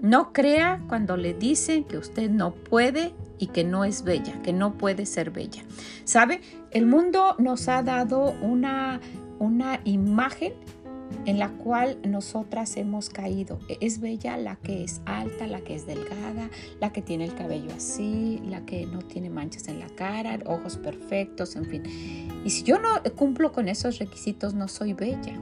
No 0.00 0.32
crea 0.32 0.80
cuando 0.88 1.16
le 1.16 1.34
dicen 1.34 1.84
que 1.84 1.98
usted 1.98 2.30
no 2.30 2.54
puede 2.54 3.14
y 3.42 3.48
que 3.48 3.64
no 3.64 3.84
es 3.84 4.04
bella, 4.04 4.40
que 4.42 4.52
no 4.52 4.78
puede 4.78 5.04
ser 5.04 5.32
bella. 5.32 5.64
¿Sabe? 6.04 6.40
El 6.70 6.86
mundo 6.86 7.34
nos 7.40 7.68
ha 7.68 7.82
dado 7.82 8.36
una, 8.40 9.00
una 9.40 9.80
imagen 9.82 10.52
en 11.26 11.40
la 11.40 11.48
cual 11.48 11.98
nosotras 12.08 12.76
hemos 12.76 13.10
caído. 13.10 13.58
Es 13.80 14.00
bella 14.00 14.36
la 14.36 14.54
que 14.54 14.84
es 14.84 15.00
alta, 15.06 15.48
la 15.48 15.60
que 15.60 15.74
es 15.74 15.86
delgada, 15.86 16.50
la 16.80 16.92
que 16.92 17.02
tiene 17.02 17.24
el 17.24 17.34
cabello 17.34 17.70
así, 17.76 18.40
la 18.46 18.64
que 18.64 18.86
no 18.86 19.00
tiene 19.00 19.28
manchas 19.28 19.66
en 19.66 19.80
la 19.80 19.88
cara, 19.88 20.38
ojos 20.46 20.76
perfectos, 20.76 21.56
en 21.56 21.64
fin. 21.64 21.82
Y 22.44 22.50
si 22.50 22.62
yo 22.62 22.78
no 22.78 23.02
cumplo 23.16 23.50
con 23.50 23.68
esos 23.68 23.98
requisitos, 23.98 24.54
no 24.54 24.68
soy 24.68 24.92
bella. 24.92 25.36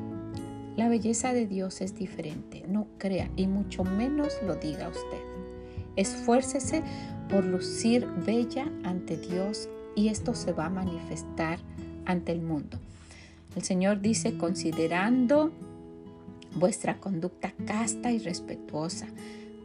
La 0.78 0.88
belleza 0.88 1.34
de 1.34 1.46
Dios 1.46 1.82
es 1.82 1.94
diferente, 1.96 2.64
no 2.66 2.86
crea 2.96 3.30
y 3.36 3.46
mucho 3.46 3.84
menos 3.84 4.32
lo 4.46 4.56
diga 4.56 4.88
usted. 4.88 5.20
Esfuércese 5.96 6.82
por 7.30 7.44
lucir 7.44 8.06
bella 8.26 8.70
ante 8.82 9.16
Dios 9.16 9.68
y 9.94 10.08
esto 10.08 10.34
se 10.34 10.52
va 10.52 10.66
a 10.66 10.70
manifestar 10.70 11.58
ante 12.04 12.32
el 12.32 12.40
mundo. 12.40 12.78
El 13.56 13.62
Señor 13.62 14.00
dice, 14.00 14.36
considerando 14.36 15.52
vuestra 16.54 16.98
conducta 16.98 17.52
casta 17.66 18.10
y 18.12 18.18
respetuosa, 18.18 19.06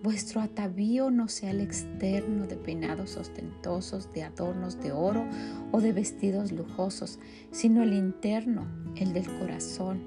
vuestro 0.03 0.41
atavío 0.41 1.09
no 1.09 1.27
sea 1.27 1.51
el 1.51 1.61
externo 1.61 2.45
de 2.45 2.55
peinados 2.55 3.17
ostentosos, 3.17 4.11
de 4.13 4.23
adornos 4.23 4.79
de 4.81 4.91
oro 4.91 5.25
o 5.71 5.81
de 5.81 5.93
vestidos 5.93 6.51
lujosos, 6.51 7.19
sino 7.51 7.83
el 7.83 7.93
interno, 7.93 8.67
el 8.95 9.13
del 9.13 9.25
corazón, 9.39 10.01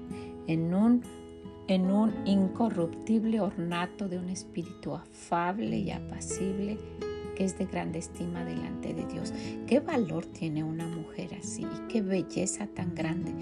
en 0.47 0.73
un 0.73 1.03
en 1.67 1.91
un 1.91 2.11
incorruptible 2.25 3.39
ornato 3.39 4.07
de 4.07 4.17
un 4.17 4.29
espíritu 4.29 4.95
afable 4.95 5.77
y 5.77 5.91
apacible 5.91 6.79
es 7.39 7.57
de 7.57 7.65
grande 7.65 7.99
estima 7.99 8.45
delante 8.45 8.93
de 8.93 9.05
Dios. 9.05 9.33
¿Qué 9.65 9.79
valor 9.79 10.25
tiene 10.25 10.63
una 10.63 10.87
mujer 10.87 11.35
así? 11.39 11.63
¿Y 11.63 11.87
qué 11.87 12.01
belleza 12.01 12.67
tan 12.67 12.93
grande? 12.93 13.33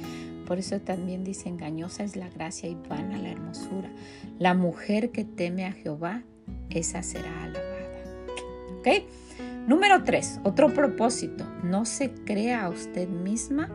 Por 0.45 0.59
eso 0.59 0.79
también 0.79 1.23
dice, 1.23 1.49
engañosa 1.49 2.03
es 2.03 2.15
la 2.15 2.29
gracia 2.29 2.69
y 2.69 2.75
vana 2.87 3.17
la 3.17 3.31
hermosura. 3.31 3.91
La 4.39 4.53
mujer 4.53 5.11
que 5.11 5.25
teme 5.25 5.65
a 5.65 5.73
Jehová, 5.73 6.23
esa 6.69 7.03
será 7.03 7.43
alabada. 7.43 7.77
Número 9.67 10.01
tres, 10.05 10.39
otro 10.45 10.73
propósito. 10.73 11.45
No 11.61 11.83
se 11.83 12.11
crea 12.11 12.63
a 12.63 12.69
usted 12.69 13.09
misma 13.09 13.69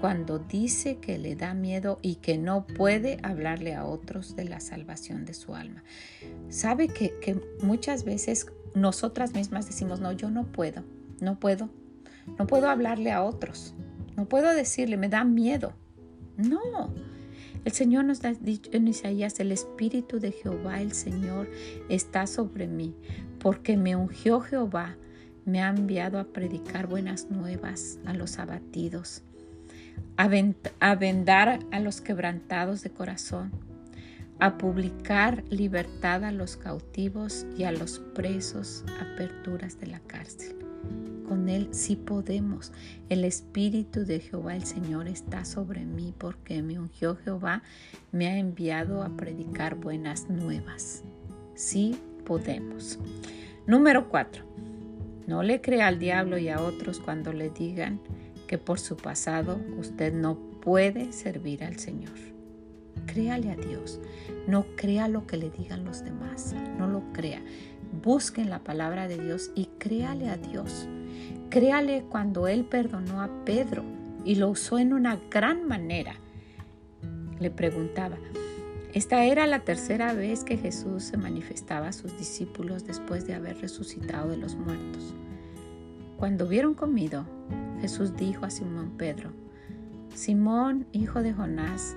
cuando 0.00 0.40
dice 0.40 0.96
que 0.96 1.16
le 1.16 1.36
da 1.36 1.54
miedo 1.54 2.00
y 2.02 2.16
que 2.16 2.38
no 2.38 2.66
puede 2.66 3.18
hablarle 3.22 3.76
a 3.76 3.84
otros 3.84 4.34
de 4.34 4.44
la 4.44 4.58
salvación 4.58 5.24
de 5.24 5.34
su 5.34 5.54
alma. 5.54 5.84
Sabe 6.48 6.88
que, 6.88 7.16
que 7.20 7.40
muchas 7.62 8.02
veces 8.02 8.48
nosotras 8.74 9.34
mismas 9.34 9.66
decimos, 9.66 10.00
no, 10.00 10.12
yo 10.12 10.30
no 10.30 10.44
puedo, 10.44 10.82
no 11.20 11.38
puedo, 11.38 11.68
no 12.38 12.46
puedo 12.46 12.68
hablarle 12.68 13.12
a 13.12 13.22
otros, 13.22 13.74
no 14.16 14.26
puedo 14.26 14.50
decirle, 14.54 14.96
me 14.96 15.08
da 15.08 15.24
miedo. 15.24 15.74
No, 16.36 16.92
el 17.64 17.72
Señor 17.72 18.04
nos 18.04 18.24
ha 18.24 18.32
dicho 18.32 18.70
en 18.72 18.88
Isaías, 18.88 19.38
el 19.40 19.52
Espíritu 19.52 20.18
de 20.18 20.32
Jehová, 20.32 20.80
el 20.80 20.92
Señor, 20.92 21.48
está 21.88 22.26
sobre 22.26 22.66
mí, 22.66 22.94
porque 23.38 23.76
me 23.76 23.96
ungió 23.96 24.40
Jehová, 24.40 24.96
me 25.44 25.62
ha 25.62 25.68
enviado 25.68 26.18
a 26.18 26.24
predicar 26.24 26.86
buenas 26.86 27.30
nuevas 27.30 27.98
a 28.06 28.14
los 28.14 28.38
abatidos 28.38 29.22
a 30.16 30.94
vendar 30.94 31.60
a 31.70 31.80
los 31.80 32.00
quebrantados 32.00 32.82
de 32.82 32.90
corazón, 32.90 33.50
a 34.42 34.58
publicar 34.58 35.44
libertad 35.50 36.24
a 36.24 36.32
los 36.32 36.56
cautivos 36.56 37.46
y 37.56 37.62
a 37.62 37.70
los 37.70 38.00
presos, 38.00 38.84
aperturas 39.00 39.78
de 39.78 39.86
la 39.86 40.00
cárcel. 40.00 40.56
Con 41.28 41.48
Él 41.48 41.68
sí 41.70 41.94
podemos. 41.94 42.72
El 43.08 43.24
Espíritu 43.24 44.04
de 44.04 44.18
Jehová 44.18 44.56
el 44.56 44.64
Señor 44.64 45.06
está 45.06 45.44
sobre 45.44 45.84
mí 45.84 46.12
porque 46.18 46.60
me 46.60 46.80
ungió 46.80 47.14
Jehová, 47.14 47.62
me 48.10 48.26
ha 48.26 48.36
enviado 48.36 49.04
a 49.04 49.16
predicar 49.16 49.76
buenas 49.76 50.28
nuevas. 50.28 51.04
Sí 51.54 51.96
podemos. 52.24 52.98
Número 53.68 54.08
4. 54.08 54.44
No 55.28 55.44
le 55.44 55.60
crea 55.60 55.86
al 55.86 56.00
diablo 56.00 56.36
y 56.36 56.48
a 56.48 56.60
otros 56.60 56.98
cuando 56.98 57.32
le 57.32 57.48
digan 57.50 58.00
que 58.48 58.58
por 58.58 58.80
su 58.80 58.96
pasado 58.96 59.60
usted 59.78 60.12
no 60.12 60.36
puede 60.60 61.12
servir 61.12 61.62
al 61.62 61.78
Señor. 61.78 62.31
Créale 63.06 63.50
a 63.50 63.56
Dios. 63.56 64.00
No 64.46 64.66
crea 64.76 65.08
lo 65.08 65.26
que 65.26 65.36
le 65.36 65.50
digan 65.50 65.84
los 65.84 66.04
demás. 66.04 66.54
No 66.78 66.86
lo 66.86 67.02
crea. 67.12 67.42
Busquen 68.02 68.50
la 68.50 68.60
palabra 68.60 69.08
de 69.08 69.18
Dios 69.18 69.50
y 69.54 69.66
créale 69.78 70.28
a 70.28 70.36
Dios. 70.36 70.88
Créale 71.50 72.04
cuando 72.08 72.48
Él 72.48 72.64
perdonó 72.64 73.20
a 73.20 73.44
Pedro 73.44 73.84
y 74.24 74.36
lo 74.36 74.50
usó 74.50 74.78
en 74.78 74.92
una 74.92 75.18
gran 75.30 75.66
manera. 75.66 76.14
Le 77.38 77.50
preguntaba, 77.50 78.16
esta 78.94 79.24
era 79.24 79.46
la 79.46 79.60
tercera 79.60 80.12
vez 80.12 80.44
que 80.44 80.58
Jesús 80.58 81.04
se 81.04 81.16
manifestaba 81.16 81.88
a 81.88 81.92
sus 81.92 82.16
discípulos 82.18 82.84
después 82.84 83.26
de 83.26 83.34
haber 83.34 83.58
resucitado 83.58 84.30
de 84.30 84.36
los 84.36 84.54
muertos. 84.54 85.14
Cuando 86.18 86.46
hubieron 86.46 86.74
comido, 86.74 87.24
Jesús 87.80 88.16
dijo 88.16 88.44
a 88.44 88.50
Simón 88.50 88.92
Pedro, 88.96 89.32
Simón, 90.14 90.86
hijo 90.92 91.22
de 91.22 91.32
Jonás, 91.32 91.96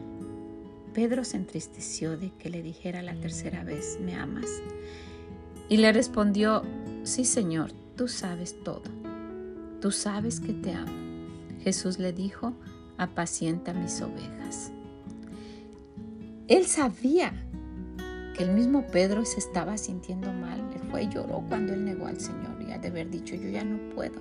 Pedro 0.93 1.23
se 1.23 1.37
entristeció 1.37 2.17
de 2.17 2.31
que 2.37 2.49
le 2.49 2.61
dijera 2.61 3.01
la 3.01 3.15
tercera 3.15 3.63
vez, 3.63 3.97
¿me 4.01 4.15
amas? 4.15 4.61
Y 5.69 5.77
le 5.77 5.93
respondió, 5.93 6.63
sí, 7.03 7.23
Señor, 7.23 7.71
tú 7.95 8.07
sabes 8.07 8.61
todo. 8.63 8.83
Tú 9.79 9.91
sabes 9.91 10.39
que 10.39 10.53
te 10.53 10.73
amo. 10.73 10.91
Jesús 11.63 11.97
le 11.97 12.11
dijo, 12.11 12.53
apacienta 12.97 13.73
mis 13.73 14.01
ovejas. 14.01 14.71
Él 16.47 16.65
sabía 16.65 17.31
que 18.35 18.43
el 18.43 18.51
mismo 18.51 18.85
Pedro 18.87 19.23
se 19.25 19.39
estaba 19.39 19.77
sintiendo 19.77 20.31
mal. 20.33 20.59
Él 20.73 20.81
fue 20.89 21.03
y 21.03 21.09
lloró 21.09 21.43
cuando 21.47 21.73
él 21.73 21.85
negó 21.85 22.07
al 22.07 22.19
Señor 22.19 22.61
y 22.61 22.71
ha 22.71 22.77
de 22.77 22.89
haber 22.89 23.09
dicho, 23.09 23.35
yo 23.35 23.49
ya 23.49 23.63
no 23.63 23.77
puedo. 23.95 24.19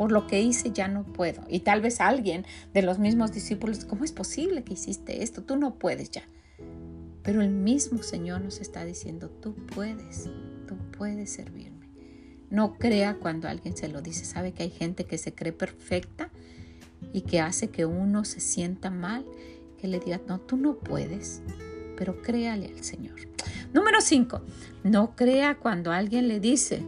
Por 0.00 0.12
lo 0.12 0.26
que 0.26 0.40
hice 0.40 0.70
ya 0.72 0.88
no 0.88 1.04
puedo. 1.04 1.42
Y 1.46 1.60
tal 1.60 1.82
vez 1.82 2.00
alguien 2.00 2.46
de 2.72 2.80
los 2.80 2.98
mismos 2.98 3.32
discípulos, 3.32 3.84
¿cómo 3.84 4.02
es 4.02 4.12
posible 4.12 4.64
que 4.64 4.72
hiciste 4.72 5.22
esto? 5.22 5.42
Tú 5.42 5.56
no 5.56 5.74
puedes 5.74 6.10
ya. 6.10 6.22
Pero 7.22 7.42
el 7.42 7.50
mismo 7.50 8.02
Señor 8.02 8.40
nos 8.40 8.62
está 8.62 8.86
diciendo, 8.86 9.28
tú 9.28 9.54
puedes, 9.54 10.30
tú 10.66 10.74
puedes 10.96 11.30
servirme. 11.30 11.90
No 12.48 12.78
crea 12.78 13.18
cuando 13.18 13.46
alguien 13.46 13.76
se 13.76 13.88
lo 13.88 14.00
dice. 14.00 14.24
Sabe 14.24 14.52
que 14.52 14.62
hay 14.62 14.70
gente 14.70 15.04
que 15.04 15.18
se 15.18 15.34
cree 15.34 15.52
perfecta 15.52 16.30
y 17.12 17.20
que 17.20 17.40
hace 17.40 17.68
que 17.68 17.84
uno 17.84 18.24
se 18.24 18.40
sienta 18.40 18.88
mal, 18.88 19.26
que 19.76 19.86
le 19.86 20.00
diga, 20.00 20.18
no, 20.26 20.40
tú 20.40 20.56
no 20.56 20.78
puedes 20.78 21.42
pero 22.00 22.22
créale 22.22 22.68
al 22.68 22.82
Señor. 22.82 23.16
Número 23.74 24.00
5. 24.00 24.40
No 24.84 25.14
crea 25.14 25.58
cuando 25.58 25.92
alguien 25.92 26.28
le 26.28 26.40
dice 26.40 26.82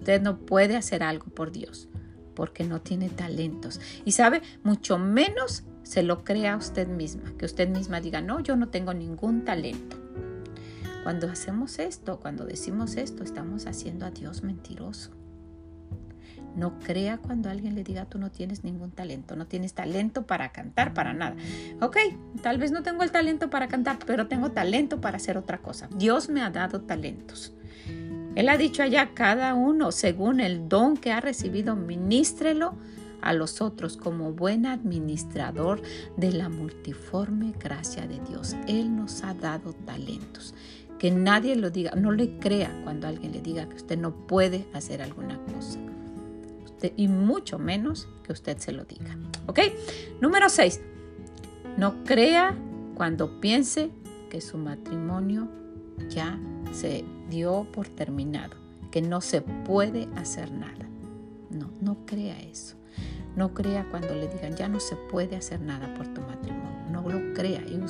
usted 0.00 0.22
no 0.22 0.38
puede 0.38 0.76
hacer 0.76 1.02
algo 1.02 1.26
por 1.26 1.52
Dios 1.52 1.88
porque 2.34 2.64
no 2.64 2.80
tiene 2.80 3.10
talentos. 3.10 3.80
Y 4.06 4.12
sabe, 4.12 4.40
mucho 4.62 4.98
menos 4.98 5.64
se 5.82 6.02
lo 6.02 6.24
crea 6.24 6.54
a 6.54 6.56
usted 6.56 6.88
misma, 6.88 7.34
que 7.36 7.44
usted 7.44 7.68
misma 7.68 8.00
diga, 8.00 8.22
no, 8.22 8.40
yo 8.40 8.56
no 8.56 8.68
tengo 8.68 8.94
ningún 8.94 9.44
talento. 9.44 9.98
Cuando 11.02 11.28
hacemos 11.28 11.78
esto, 11.78 12.18
cuando 12.18 12.46
decimos 12.46 12.96
esto, 12.96 13.24
estamos 13.24 13.66
haciendo 13.66 14.06
a 14.06 14.10
Dios 14.10 14.42
mentiroso. 14.42 15.10
No 16.56 16.78
crea 16.78 17.18
cuando 17.18 17.50
alguien 17.50 17.74
le 17.74 17.84
diga 17.84 18.06
tú 18.06 18.18
no 18.18 18.30
tienes 18.30 18.64
ningún 18.64 18.90
talento, 18.90 19.36
no 19.36 19.46
tienes 19.46 19.74
talento 19.74 20.26
para 20.26 20.50
cantar, 20.50 20.94
para 20.94 21.12
nada. 21.12 21.36
Ok, 21.80 21.98
tal 22.42 22.58
vez 22.58 22.72
no 22.72 22.82
tengo 22.82 23.02
el 23.02 23.12
talento 23.12 23.50
para 23.50 23.68
cantar, 23.68 23.98
pero 24.06 24.28
tengo 24.28 24.50
talento 24.50 25.00
para 25.00 25.18
hacer 25.18 25.36
otra 25.36 25.58
cosa. 25.58 25.88
Dios 25.94 26.30
me 26.30 26.40
ha 26.42 26.50
dado 26.50 26.80
talentos. 26.80 27.54
Él 28.34 28.48
ha 28.48 28.56
dicho 28.56 28.82
allá, 28.82 29.10
cada 29.14 29.54
uno, 29.54 29.92
según 29.92 30.40
el 30.40 30.68
don 30.68 30.96
que 30.96 31.12
ha 31.12 31.20
recibido, 31.20 31.76
ministrelo 31.76 32.74
a 33.20 33.32
los 33.32 33.60
otros 33.60 33.96
como 33.96 34.32
buen 34.32 34.66
administrador 34.66 35.82
de 36.16 36.32
la 36.32 36.48
multiforme 36.48 37.52
gracia 37.58 38.06
de 38.06 38.20
Dios. 38.28 38.56
Él 38.66 38.94
nos 38.94 39.22
ha 39.24 39.34
dado 39.34 39.72
talentos. 39.72 40.54
Que 40.98 41.10
nadie 41.10 41.56
lo 41.56 41.70
diga, 41.70 41.92
no 41.96 42.12
le 42.12 42.38
crea 42.38 42.70
cuando 42.84 43.08
alguien 43.08 43.32
le 43.32 43.40
diga 43.40 43.68
que 43.68 43.76
usted 43.76 43.98
no 43.98 44.26
puede 44.26 44.66
hacer 44.74 45.02
alguna 45.02 45.38
cosa 45.54 45.78
y 46.96 47.08
mucho 47.08 47.58
menos 47.58 48.08
que 48.24 48.32
usted 48.32 48.58
se 48.58 48.72
lo 48.72 48.84
diga. 48.84 49.16
¿Ok? 49.46 49.60
Número 50.20 50.48
6. 50.48 50.80
No 51.76 52.04
crea 52.04 52.56
cuando 52.94 53.40
piense 53.40 53.90
que 54.30 54.40
su 54.40 54.58
matrimonio 54.58 55.48
ya 56.08 56.38
se 56.72 57.04
dio 57.30 57.66
por 57.72 57.88
terminado, 57.88 58.56
que 58.90 59.00
no 59.00 59.20
se 59.20 59.40
puede 59.40 60.08
hacer 60.16 60.52
nada. 60.52 60.86
No, 61.50 61.70
no 61.80 62.04
crea 62.04 62.38
eso. 62.40 62.76
No 63.36 63.54
crea 63.54 63.86
cuando 63.90 64.14
le 64.14 64.28
digan 64.28 64.56
ya 64.56 64.68
no 64.68 64.80
se 64.80 64.96
puede 64.96 65.36
hacer 65.36 65.60
nada 65.60 65.94
por 65.94 66.12
tu 66.12 66.20
matrimonio. 66.20 66.70
No 66.90 67.08
lo 67.08 67.32
crea, 67.34 67.62
y 67.66 67.80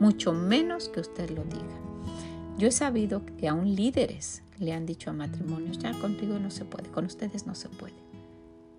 mucho 0.00 0.32
menos 0.32 0.88
que 0.88 1.00
usted 1.00 1.30
lo 1.30 1.44
diga. 1.44 1.78
Yo 2.58 2.68
he 2.68 2.72
sabido 2.72 3.22
que 3.38 3.48
aún 3.48 3.74
líderes 3.74 4.42
le 4.58 4.72
han 4.72 4.86
dicho 4.86 5.10
a 5.10 5.12
matrimonios, 5.12 5.78
ya 5.78 5.92
contigo 6.00 6.38
no 6.38 6.50
se 6.50 6.64
puede, 6.64 6.88
con 6.88 7.04
ustedes 7.04 7.46
no 7.46 7.54
se 7.54 7.68
puede. 7.68 7.94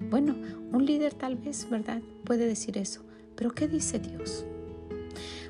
Bueno, 0.10 0.36
un 0.72 0.86
líder 0.86 1.14
tal 1.14 1.36
vez, 1.36 1.68
¿verdad? 1.70 2.02
Puede 2.24 2.46
decir 2.46 2.78
eso. 2.78 3.02
Pero 3.36 3.52
¿qué 3.52 3.68
dice 3.68 4.00
Dios? 4.00 4.46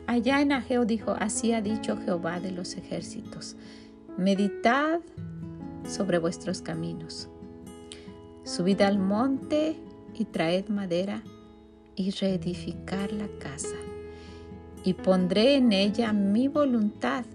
Allá 0.08 0.42
en 0.42 0.52
Ageo 0.52 0.86
dijo, 0.86 1.12
así 1.12 1.54
ha 1.54 1.62
dicho 1.62 1.98
Jehová 1.98 2.40
de 2.40 2.52
los 2.52 2.76
ejércitos, 2.76 3.56
meditad 4.18 5.00
sobre 5.88 6.18
vuestros 6.20 6.62
caminos, 6.62 7.30
subid 8.44 8.82
al 8.82 9.00
monte 9.00 9.76
y 10.14 10.26
traed 10.26 10.70
madera 10.70 11.24
y 11.96 12.12
reedificar 12.12 13.12
la 13.12 13.28
casa, 13.40 13.76
y 14.84 14.94
pondré 14.94 15.56
en 15.56 15.72
ella 15.72 16.14
mi 16.14 16.48
voluntad 16.48 17.26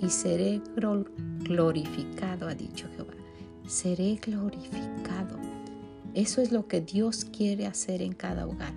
y 0.00 0.08
seré 0.10 0.60
glorificado, 1.44 2.48
ha 2.48 2.54
dicho 2.54 2.88
Jehová, 2.96 3.14
seré 3.66 4.16
glorificado. 4.16 5.38
Eso 6.14 6.42
es 6.42 6.50
lo 6.50 6.66
que 6.66 6.80
Dios 6.80 7.24
quiere 7.24 7.66
hacer 7.66 8.02
en 8.02 8.12
cada 8.12 8.46
hogar. 8.46 8.72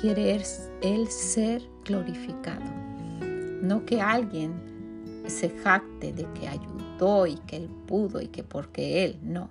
Quiere 0.00 0.36
Él 0.82 1.06
ser 1.08 1.62
glorificado. 1.84 2.64
No 3.62 3.86
que 3.86 4.00
alguien 4.00 4.71
se 5.26 5.50
jacte 5.50 6.12
de 6.12 6.26
que 6.34 6.48
ayudó 6.48 7.26
y 7.26 7.36
que 7.36 7.56
Él 7.56 7.68
pudo 7.86 8.20
y 8.20 8.28
que 8.28 8.42
porque 8.44 9.04
Él, 9.04 9.18
no. 9.22 9.50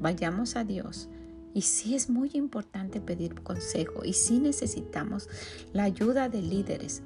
Vayamos 0.00 0.56
a 0.56 0.64
Dios. 0.64 1.08
Y 1.52 1.62
sí 1.62 1.94
es 1.94 2.08
muy 2.08 2.30
importante 2.34 3.00
pedir 3.00 3.42
consejo 3.42 4.04
y 4.04 4.12
sí 4.12 4.38
necesitamos 4.38 5.28
la 5.72 5.84
ayuda 5.84 6.28
de 6.28 6.42
líderes, 6.42 7.02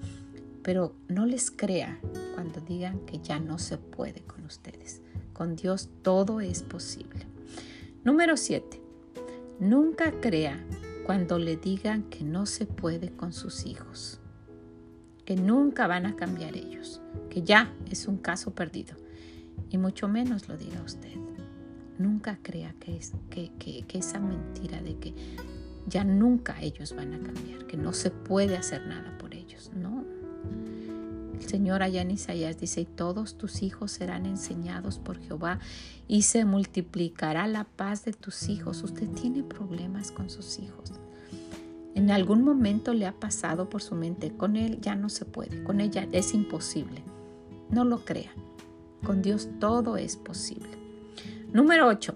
pero 0.62 0.94
no 1.08 1.24
les 1.24 1.50
crea 1.50 1.98
cuando 2.34 2.60
digan 2.60 3.00
que 3.06 3.18
ya 3.18 3.38
no 3.38 3.58
se 3.58 3.78
puede 3.78 4.20
con 4.22 4.44
ustedes. 4.44 5.00
Con 5.32 5.56
Dios 5.56 5.88
todo 6.02 6.40
es 6.40 6.62
posible. 6.62 7.26
Número 8.04 8.36
7. 8.36 8.80
Nunca 9.60 10.12
crea 10.20 10.62
cuando 11.06 11.38
le 11.38 11.56
digan 11.56 12.02
que 12.10 12.22
no 12.22 12.44
se 12.44 12.66
puede 12.66 13.10
con 13.10 13.32
sus 13.32 13.66
hijos, 13.66 14.20
que 15.24 15.36
nunca 15.36 15.86
van 15.86 16.06
a 16.06 16.16
cambiar 16.16 16.56
ellos, 16.56 17.00
que 17.30 17.42
ya 17.42 17.72
es 17.90 18.06
un 18.06 18.18
caso 18.18 18.54
perdido. 18.54 18.94
Y 19.70 19.78
mucho 19.78 20.08
menos 20.08 20.48
lo 20.48 20.56
diga 20.56 20.82
usted. 20.82 21.14
Nunca 21.98 22.38
crea 22.42 22.74
que, 22.80 22.96
es, 22.96 23.12
que, 23.30 23.84
esa 23.92 24.18
mentira 24.18 24.80
de 24.82 24.96
que 24.96 25.14
ya 25.86 26.04
nunca 26.04 26.60
ellos 26.60 26.94
van 26.94 27.14
a 27.14 27.20
cambiar, 27.20 27.66
que 27.66 27.76
no 27.76 27.92
se 27.92 28.10
puede 28.10 28.56
hacer 28.56 28.86
nada 28.86 29.16
por 29.18 29.34
ellos. 29.34 29.70
No. 29.74 30.04
El 31.34 31.42
Señor 31.48 31.82
allá 31.82 32.02
en 32.02 32.10
Isaías 32.10 32.58
dice, 32.58 32.82
y 32.82 32.84
todos 32.84 33.36
tus 33.36 33.62
hijos 33.62 33.92
serán 33.92 34.26
enseñados 34.26 34.98
por 34.98 35.18
Jehová 35.18 35.58
y 36.08 36.22
se 36.22 36.44
multiplicará 36.44 37.46
la 37.46 37.64
paz 37.64 38.04
de 38.04 38.12
tus 38.12 38.48
hijos. 38.48 38.82
Usted 38.82 39.08
tiene 39.08 39.42
problemas 39.42 40.10
con 40.10 40.30
sus 40.30 40.58
hijos. 40.58 40.92
En 41.94 42.10
algún 42.10 42.42
momento 42.42 42.92
le 42.92 43.06
ha 43.06 43.12
pasado 43.12 43.68
por 43.68 43.80
su 43.80 43.94
mente, 43.94 44.32
con 44.32 44.56
él 44.56 44.80
ya 44.80 44.96
no 44.96 45.08
se 45.08 45.24
puede, 45.24 45.62
con 45.62 45.80
ella 45.80 46.08
es 46.10 46.34
imposible. 46.34 47.02
No 47.70 47.84
lo 47.84 48.04
crea. 48.04 48.32
Con 49.04 49.22
Dios 49.22 49.48
todo 49.60 49.96
es 49.96 50.16
posible. 50.16 50.70
Número 51.52 51.86
8. 51.86 52.14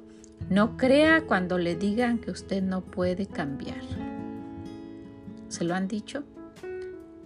No 0.51 0.77
crea 0.77 1.27
cuando 1.27 1.59
le 1.59 1.77
digan 1.77 2.19
que 2.19 2.31
usted 2.31 2.62
no 2.62 2.81
puede 2.81 3.27
cambiar. 3.27 3.81
¿Se 5.49 5.64
lo 5.64 5.75
han 5.75 5.87
dicho? 5.87 6.25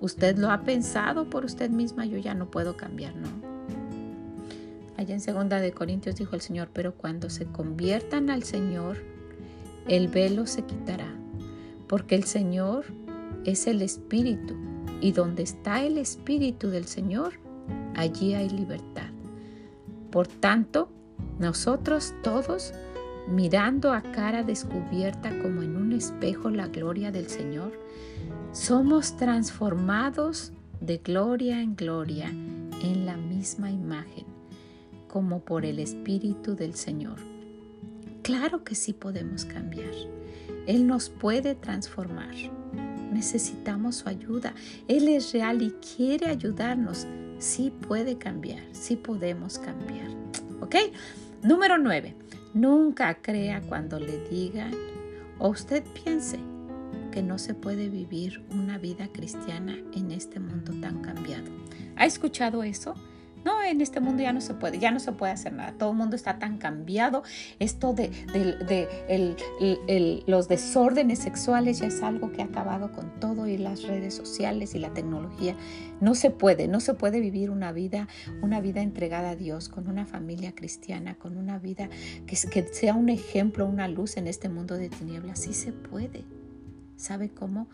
¿Usted 0.00 0.36
lo 0.36 0.50
ha 0.50 0.62
pensado 0.62 1.30
por 1.30 1.44
usted 1.44 1.70
misma? 1.70 2.04
Yo 2.04 2.18
ya 2.18 2.34
no 2.34 2.50
puedo 2.50 2.76
cambiar, 2.76 3.14
¿no? 3.14 3.28
Allá 4.96 5.14
en 5.14 5.20
segunda 5.20 5.60
de 5.60 5.72
Corintios 5.72 6.16
dijo 6.16 6.34
el 6.34 6.42
Señor, 6.42 6.68
pero 6.72 6.94
cuando 6.94 7.30
se 7.30 7.46
conviertan 7.46 8.28
al 8.28 8.42
Señor, 8.42 8.98
el 9.88 10.08
velo 10.08 10.46
se 10.46 10.62
quitará, 10.62 11.06
porque 11.88 12.14
el 12.14 12.24
Señor 12.24 12.84
es 13.44 13.66
el 13.66 13.82
Espíritu, 13.82 14.54
y 15.00 15.12
donde 15.12 15.42
está 15.42 15.82
el 15.84 15.98
Espíritu 15.98 16.68
del 16.68 16.84
Señor, 16.84 17.34
allí 17.94 18.34
hay 18.34 18.48
libertad. 18.48 19.10
Por 20.10 20.28
tanto, 20.28 20.90
nosotros 21.38 22.14
todos, 22.22 22.72
mirando 23.28 23.92
a 23.92 24.02
cara 24.02 24.44
descubierta 24.44 25.30
como 25.40 25.62
en 25.62 25.76
un 25.76 25.92
espejo 25.92 26.50
la 26.50 26.68
gloria 26.68 27.10
del 27.10 27.26
Señor, 27.28 27.72
somos 28.52 29.16
transformados 29.16 30.52
de 30.80 30.98
gloria 30.98 31.62
en 31.62 31.74
gloria 31.74 32.28
en 32.28 33.06
la 33.06 33.16
misma 33.16 33.70
imagen, 33.70 34.26
como 35.08 35.40
por 35.40 35.64
el 35.64 35.78
Espíritu 35.78 36.54
del 36.54 36.74
Señor. 36.74 37.16
Claro 38.22 38.62
que 38.62 38.74
sí 38.74 38.92
podemos 38.92 39.44
cambiar. 39.44 39.92
Él 40.66 40.86
nos 40.86 41.08
puede 41.08 41.54
transformar. 41.54 42.34
Necesitamos 43.12 43.96
su 43.96 44.08
ayuda. 44.08 44.54
Él 44.88 45.08
es 45.08 45.32
real 45.32 45.62
y 45.62 45.72
quiere 45.72 46.26
ayudarnos. 46.26 47.06
Sí 47.38 47.72
puede 47.86 48.18
cambiar, 48.18 48.62
sí 48.72 48.96
podemos 48.96 49.58
cambiar. 49.58 50.08
¿Ok? 50.60 50.76
Número 51.42 51.78
9. 51.78 52.14
Nunca 52.54 53.14
crea 53.20 53.60
cuando 53.62 53.98
le 53.98 54.18
digan 54.28 54.72
o 55.38 55.48
usted 55.48 55.82
piense 56.04 56.38
que 57.10 57.22
no 57.22 57.38
se 57.38 57.54
puede 57.54 57.88
vivir 57.88 58.44
una 58.50 58.78
vida 58.78 59.08
cristiana 59.12 59.76
en 59.92 60.12
este 60.12 60.40
mundo 60.40 60.72
tan 60.80 61.02
cambiado. 61.02 61.50
¿Ha 61.96 62.06
escuchado 62.06 62.62
eso? 62.62 62.94
No, 63.44 63.62
en 63.62 63.80
este 63.80 64.00
mundo 64.00 64.22
ya 64.22 64.32
no 64.32 64.40
se 64.40 64.54
puede, 64.54 64.78
ya 64.78 64.90
no 64.90 65.00
se 65.00 65.12
puede 65.12 65.32
hacer 65.32 65.52
nada. 65.52 65.72
Todo 65.72 65.90
el 65.90 65.96
mundo 65.96 66.16
está 66.16 66.38
tan 66.38 66.58
cambiado. 66.58 67.22
Esto 67.58 67.92
de, 67.92 68.10
los 70.26 70.48
desórdenes 70.48 71.18
sexuales 71.18 71.80
ya 71.80 71.86
es 71.86 72.02
algo 72.02 72.32
que 72.32 72.42
ha 72.42 72.46
acabado 72.46 72.92
con 72.92 73.18
todo 73.20 73.46
y 73.46 73.58
las 73.58 73.82
redes 73.82 74.14
sociales 74.14 74.74
y 74.74 74.78
la 74.78 74.92
tecnología. 74.94 75.56
No 76.00 76.14
se 76.14 76.30
puede, 76.30 76.68
no 76.68 76.80
se 76.80 76.94
puede 76.94 77.20
vivir 77.20 77.50
una 77.50 77.72
vida, 77.72 78.08
una 78.42 78.60
vida 78.60 78.82
entregada 78.82 79.30
a 79.30 79.36
Dios, 79.36 79.68
con 79.68 79.88
una 79.88 80.06
familia 80.06 80.54
cristiana, 80.54 81.14
con 81.14 81.36
una 81.36 81.58
vida 81.58 81.88
que, 82.26 82.36
que 82.50 82.66
sea 82.72 82.94
un 82.94 83.08
ejemplo, 83.08 83.66
una 83.66 83.88
luz 83.88 84.16
en 84.16 84.26
este 84.26 84.48
mundo 84.48 84.76
de 84.76 84.88
tinieblas. 84.88 85.40
Sí 85.40 85.52
se 85.52 85.72
puede. 85.72 86.24
¿Sabe 87.02 87.30
cómo? 87.30 87.66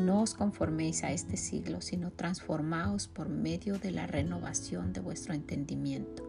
No 0.00 0.22
os 0.22 0.34
conforméis 0.34 1.04
a 1.04 1.12
este 1.12 1.36
siglo, 1.36 1.80
sino 1.80 2.10
transformaos 2.10 3.06
por 3.06 3.28
medio 3.28 3.78
de 3.78 3.92
la 3.92 4.08
renovación 4.08 4.92
de 4.92 4.98
vuestro 4.98 5.32
entendimiento, 5.32 6.28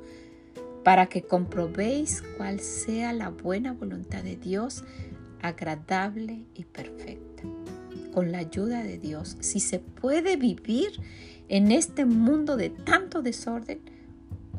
para 0.84 1.08
que 1.08 1.24
comprobéis 1.24 2.22
cuál 2.38 2.60
sea 2.60 3.14
la 3.14 3.30
buena 3.30 3.74
voluntad 3.74 4.24
de 4.24 4.36
Dios, 4.36 4.84
agradable 5.42 6.46
y 6.54 6.66
perfecta. 6.66 7.42
Con 8.14 8.32
la 8.32 8.38
ayuda 8.38 8.84
de 8.84 9.00
Dios, 9.00 9.38
si 9.40 9.60
se 9.60 9.80
puede 9.80 10.36
vivir 10.36 10.92
en 11.50 11.72
este 11.72 12.06
mundo 12.06 12.58
de 12.58 12.70
tanto 12.70 13.24
desorden, 13.24 13.80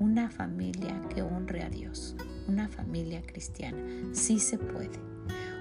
una 0.01 0.29
familia 0.29 1.01
que 1.15 1.23
honre 1.23 1.63
a 1.63 1.71
Dios, 1.71 2.17
una 2.49 2.67
familia 2.67 3.23
cristiana, 3.23 3.79
sí 4.13 4.41
se 4.41 4.59
puede. 4.59 5.16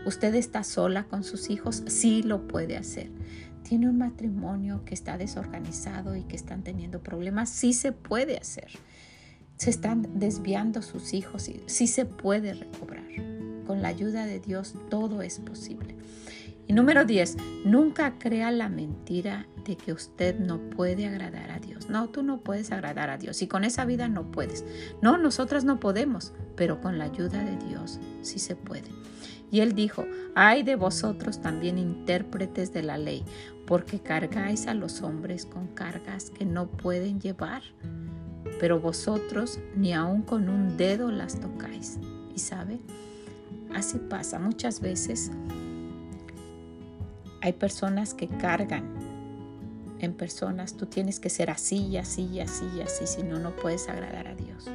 ¿Usted 0.05 0.35
está 0.35 0.63
sola 0.63 1.05
con 1.05 1.23
sus 1.23 1.49
hijos? 1.49 1.83
Sí 1.87 2.21
lo 2.23 2.47
puede 2.47 2.77
hacer. 2.77 3.09
¿Tiene 3.63 3.89
un 3.89 3.97
matrimonio 3.97 4.83
que 4.85 4.93
está 4.93 5.17
desorganizado 5.17 6.15
y 6.15 6.23
que 6.23 6.35
están 6.35 6.63
teniendo 6.63 7.01
problemas? 7.01 7.49
Sí 7.49 7.73
se 7.73 7.91
puede 7.91 8.37
hacer. 8.37 8.69
Se 9.57 9.71
están 9.71 10.19
desviando 10.19 10.81
sus 10.81 11.13
hijos 11.13 11.49
sí 11.65 11.87
se 11.87 12.05
puede 12.05 12.53
recobrar. 12.53 13.05
Con 13.65 13.81
la 13.81 13.87
ayuda 13.87 14.25
de 14.25 14.39
Dios 14.39 14.75
todo 14.89 15.23
es 15.23 15.39
posible. 15.39 15.95
Y 16.67 16.73
número 16.73 17.05
10, 17.05 17.37
nunca 17.63 18.17
crea 18.17 18.51
la 18.51 18.69
mentira 18.69 19.47
de 19.65 19.75
que 19.75 19.93
usted 19.93 20.39
no 20.39 20.59
puede 20.71 21.05
agradar 21.05 21.51
a 21.51 21.59
Dios. 21.59 21.89
No, 21.89 22.09
tú 22.09 22.23
no 22.23 22.41
puedes 22.41 22.71
agradar 22.71 23.09
a 23.11 23.17
Dios 23.17 23.41
y 23.43 23.47
con 23.47 23.63
esa 23.63 23.85
vida 23.85 24.07
no 24.07 24.31
puedes. 24.31 24.65
No, 25.01 25.17
nosotras 25.17 25.63
no 25.63 25.79
podemos, 25.79 26.33
pero 26.55 26.81
con 26.81 26.97
la 26.97 27.05
ayuda 27.05 27.43
de 27.43 27.57
Dios 27.67 27.99
sí 28.21 28.39
se 28.39 28.55
puede. 28.55 28.89
Y 29.51 29.59
él 29.61 29.73
dijo, 29.73 30.05
ay 30.35 30.63
de 30.63 30.75
vosotros 30.75 31.41
también 31.41 31.77
intérpretes 31.77 32.73
de 32.73 32.83
la 32.83 32.97
ley, 32.97 33.23
porque 33.65 33.99
cargáis 33.99 34.67
a 34.67 34.73
los 34.73 35.01
hombres 35.01 35.45
con 35.45 35.67
cargas 35.67 36.29
que 36.29 36.45
no 36.45 36.67
pueden 36.67 37.19
llevar, 37.19 37.61
pero 38.59 38.79
vosotros 38.79 39.59
ni 39.75 39.93
aun 39.93 40.21
con 40.21 40.49
un 40.49 40.77
dedo 40.77 41.11
las 41.11 41.39
tocáis. 41.39 41.99
Y 42.35 42.39
sabe, 42.39 42.79
así 43.73 43.97
pasa 43.97 44.39
muchas 44.39 44.81
veces. 44.81 45.31
Hay 47.41 47.53
personas 47.53 48.13
que 48.13 48.27
cargan 48.27 48.83
en 49.99 50.13
personas, 50.13 50.75
tú 50.75 50.85
tienes 50.85 51.19
que 51.19 51.29
ser 51.29 51.49
así 51.49 51.77
y 51.77 51.97
así 51.97 52.39
así 52.39 52.65
y 52.75 52.81
así, 52.81 53.07
si 53.07 53.23
no, 53.23 53.39
no 53.39 53.55
puedes 53.55 53.87
agradar 53.87 54.27
a 54.27 54.35
Dios. 54.35 54.65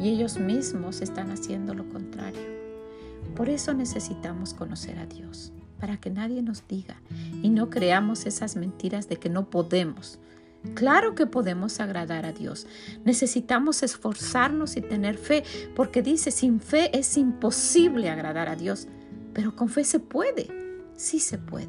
Y 0.00 0.10
ellos 0.10 0.38
mismos 0.38 1.00
están 1.00 1.30
haciendo 1.30 1.74
lo 1.74 1.88
contrario. 1.88 2.67
Por 3.34 3.48
eso 3.48 3.74
necesitamos 3.74 4.54
conocer 4.54 4.98
a 4.98 5.06
Dios, 5.06 5.52
para 5.78 5.98
que 5.98 6.10
nadie 6.10 6.42
nos 6.42 6.66
diga 6.66 7.00
y 7.42 7.50
no 7.50 7.70
creamos 7.70 8.26
esas 8.26 8.56
mentiras 8.56 9.08
de 9.08 9.16
que 9.16 9.28
no 9.28 9.48
podemos. 9.50 10.18
Claro 10.74 11.14
que 11.14 11.26
podemos 11.26 11.78
agradar 11.80 12.26
a 12.26 12.32
Dios. 12.32 12.66
Necesitamos 13.04 13.82
esforzarnos 13.82 14.76
y 14.76 14.80
tener 14.80 15.16
fe, 15.16 15.44
porque 15.76 16.02
dice, 16.02 16.30
sin 16.30 16.60
fe 16.60 16.96
es 16.98 17.16
imposible 17.16 18.10
agradar 18.10 18.48
a 18.48 18.56
Dios, 18.56 18.88
pero 19.34 19.54
con 19.54 19.68
fe 19.68 19.84
se 19.84 20.00
puede, 20.00 20.48
sí 20.96 21.20
se 21.20 21.38
puede. 21.38 21.68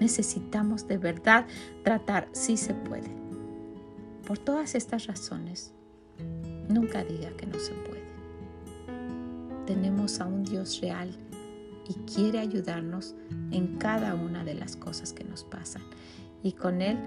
Necesitamos 0.00 0.88
de 0.88 0.98
verdad 0.98 1.46
tratar, 1.84 2.28
sí 2.32 2.56
se 2.56 2.74
puede. 2.74 3.14
Por 4.26 4.38
todas 4.38 4.74
estas 4.74 5.06
razones, 5.06 5.72
nunca 6.68 7.04
diga 7.04 7.30
que 7.36 7.46
no 7.46 7.58
se 7.60 7.72
puede 7.72 8.03
tenemos 9.66 10.20
a 10.20 10.26
un 10.26 10.44
Dios 10.44 10.80
real 10.80 11.16
y 11.88 11.94
quiere 12.10 12.38
ayudarnos 12.38 13.14
en 13.50 13.76
cada 13.76 14.14
una 14.14 14.44
de 14.44 14.54
las 14.54 14.76
cosas 14.76 15.12
que 15.12 15.24
nos 15.24 15.44
pasan. 15.44 15.82
Y 16.42 16.52
con 16.52 16.82
Él 16.82 16.98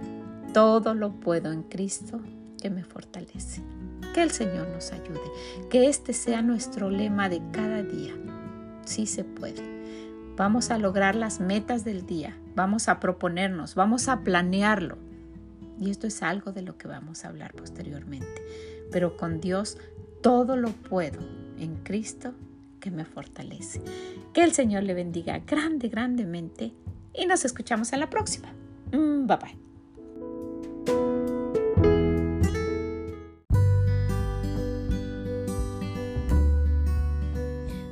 todo 0.54 0.94
lo 0.94 1.12
puedo 1.20 1.52
en 1.52 1.64
Cristo 1.64 2.20
que 2.62 2.70
me 2.70 2.84
fortalece. 2.84 3.62
Que 4.14 4.24
el 4.24 4.32
Señor 4.32 4.68
nos 4.70 4.92
ayude. 4.92 5.22
Que 5.70 5.88
este 5.88 6.14
sea 6.14 6.42
nuestro 6.42 6.90
lema 6.90 7.30
de 7.30 7.42
cada 7.52 7.84
día. 7.84 8.14
Sí 8.86 9.06
se 9.06 9.24
puede. 9.24 9.78
Vamos 10.36 10.72
a 10.72 10.78
lograr 10.78 11.16
las 11.16 11.40
metas 11.40 11.84
del 11.84 12.06
día. 12.06 12.38
Vamos 12.56 12.90
a 12.90 13.00
proponernos. 13.00 13.76
Vamos 13.76 14.08
a 14.08 14.22
planearlo. 14.22 14.98
Y 15.80 15.92
esto 15.92 16.08
es 16.08 16.24
algo 16.24 16.52
de 16.52 16.64
lo 16.64 16.78
que 16.78 16.88
vamos 16.88 17.24
a 17.24 17.28
hablar 17.28 17.54
posteriormente. 17.54 18.42
Pero 18.92 19.18
con 19.18 19.40
Dios 19.40 19.78
todo 20.22 20.58
lo 20.58 20.70
puedo 20.70 21.20
en 21.60 21.76
Cristo 21.84 22.34
me 22.92 23.06
fortalece. 23.06 23.82
Que 24.34 24.44
el 24.44 24.54
Señor 24.54 24.84
le 24.84 24.94
bendiga 24.94 25.40
grande, 25.40 25.90
grandemente 25.90 26.74
y 27.14 27.26
nos 27.26 27.46
escuchamos 27.46 27.94
en 27.94 28.00
la 28.00 28.10
próxima. 28.10 28.50
Mm, 28.92 29.28
bye 29.28 29.38
bye. 29.38 29.68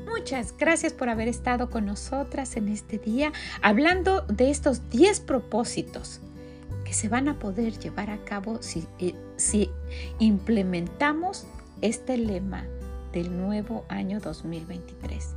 Muchas 0.07 0.57
gracias 0.57 0.91
por 0.91 1.09
haber 1.09 1.27
estado 1.27 1.69
con 1.69 1.85
nosotras 1.85 2.57
en 2.57 2.67
este 2.69 2.97
día 2.97 3.31
hablando 3.61 4.21
de 4.21 4.49
estos 4.49 4.89
10 4.89 5.19
propósitos 5.19 6.19
que 6.83 6.93
se 6.93 7.09
van 7.09 7.27
a 7.27 7.37
poder 7.37 7.77
llevar 7.77 8.09
a 8.09 8.17
cabo 8.25 8.57
si, 8.61 8.87
eh, 8.99 9.13
si 9.35 9.69
implementamos 10.17 11.45
este 11.81 12.17
lema 12.17 12.65
del 13.15 13.37
nuevo 13.37 13.85
año 13.87 14.19
2023. 14.19 15.35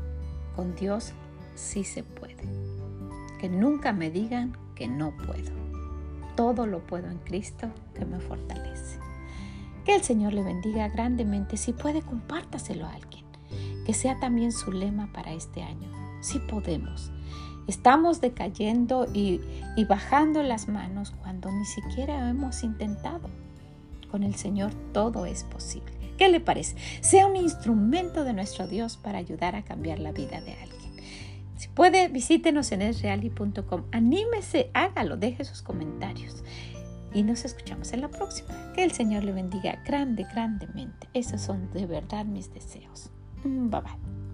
Con 0.56 0.74
Dios 0.74 1.12
sí 1.54 1.84
se 1.84 2.02
puede. 2.02 2.42
Que 3.38 3.48
nunca 3.48 3.92
me 3.92 4.10
digan 4.10 4.56
que 4.74 4.88
no 4.88 5.16
puedo. 5.16 5.56
todo 6.34 6.66
lo 6.66 6.86
puedo 6.86 7.08
en 7.08 7.18
Cristo 7.18 7.68
que 7.94 8.04
me 8.04 8.20
fortalece. 8.20 8.98
Que 9.84 9.94
el 9.94 10.02
Señor 10.02 10.34
le 10.34 10.42
bendiga 10.42 10.88
grandemente. 10.88 11.56
Si 11.56 11.72
puede, 11.72 12.02
compártaselo 12.02 12.84
a 12.84 12.94
alguien. 12.94 13.24
Que 13.86 13.94
sea 13.94 14.18
también 14.18 14.50
su 14.52 14.72
lema 14.72 15.12
para 15.12 15.32
este 15.32 15.62
año. 15.62 15.88
Si 16.20 16.40
podemos. 16.40 17.12
Estamos 17.68 18.20
decayendo 18.20 19.06
y, 19.14 19.40
y 19.76 19.84
bajando 19.84 20.42
las 20.42 20.68
manos 20.68 21.12
cuando 21.22 21.50
ni 21.52 21.64
siquiera 21.64 22.28
hemos 22.28 22.64
intentado. 22.64 23.30
Con 24.10 24.24
el 24.24 24.34
Señor 24.34 24.72
todo 24.92 25.26
es 25.26 25.44
posible. 25.44 25.97
¿Qué 26.18 26.28
le 26.28 26.40
parece? 26.40 26.76
Sea 27.00 27.26
un 27.26 27.36
instrumento 27.36 28.24
de 28.24 28.34
nuestro 28.34 28.66
Dios 28.66 28.96
para 28.96 29.18
ayudar 29.18 29.54
a 29.54 29.64
cambiar 29.64 30.00
la 30.00 30.12
vida 30.12 30.40
de 30.40 30.52
alguien. 30.52 30.78
Si 31.56 31.68
puede, 31.68 32.08
visítenos 32.08 32.70
en 32.72 32.82
esreali.com. 32.82 33.84
Anímese, 33.92 34.70
hágalo, 34.74 35.16
deje 35.16 35.44
sus 35.44 35.62
comentarios. 35.62 36.42
Y 37.14 37.22
nos 37.22 37.44
escuchamos 37.44 37.92
en 37.92 38.02
la 38.02 38.08
próxima. 38.08 38.72
Que 38.74 38.84
el 38.84 38.92
Señor 38.92 39.24
le 39.24 39.32
bendiga 39.32 39.82
grande, 39.86 40.26
grandemente. 40.32 41.08
Esos 41.14 41.40
son 41.40 41.72
de 41.72 41.86
verdad 41.86 42.26
mis 42.26 42.52
deseos. 42.52 43.10
Bye 43.44 43.80
bye. 43.80 44.27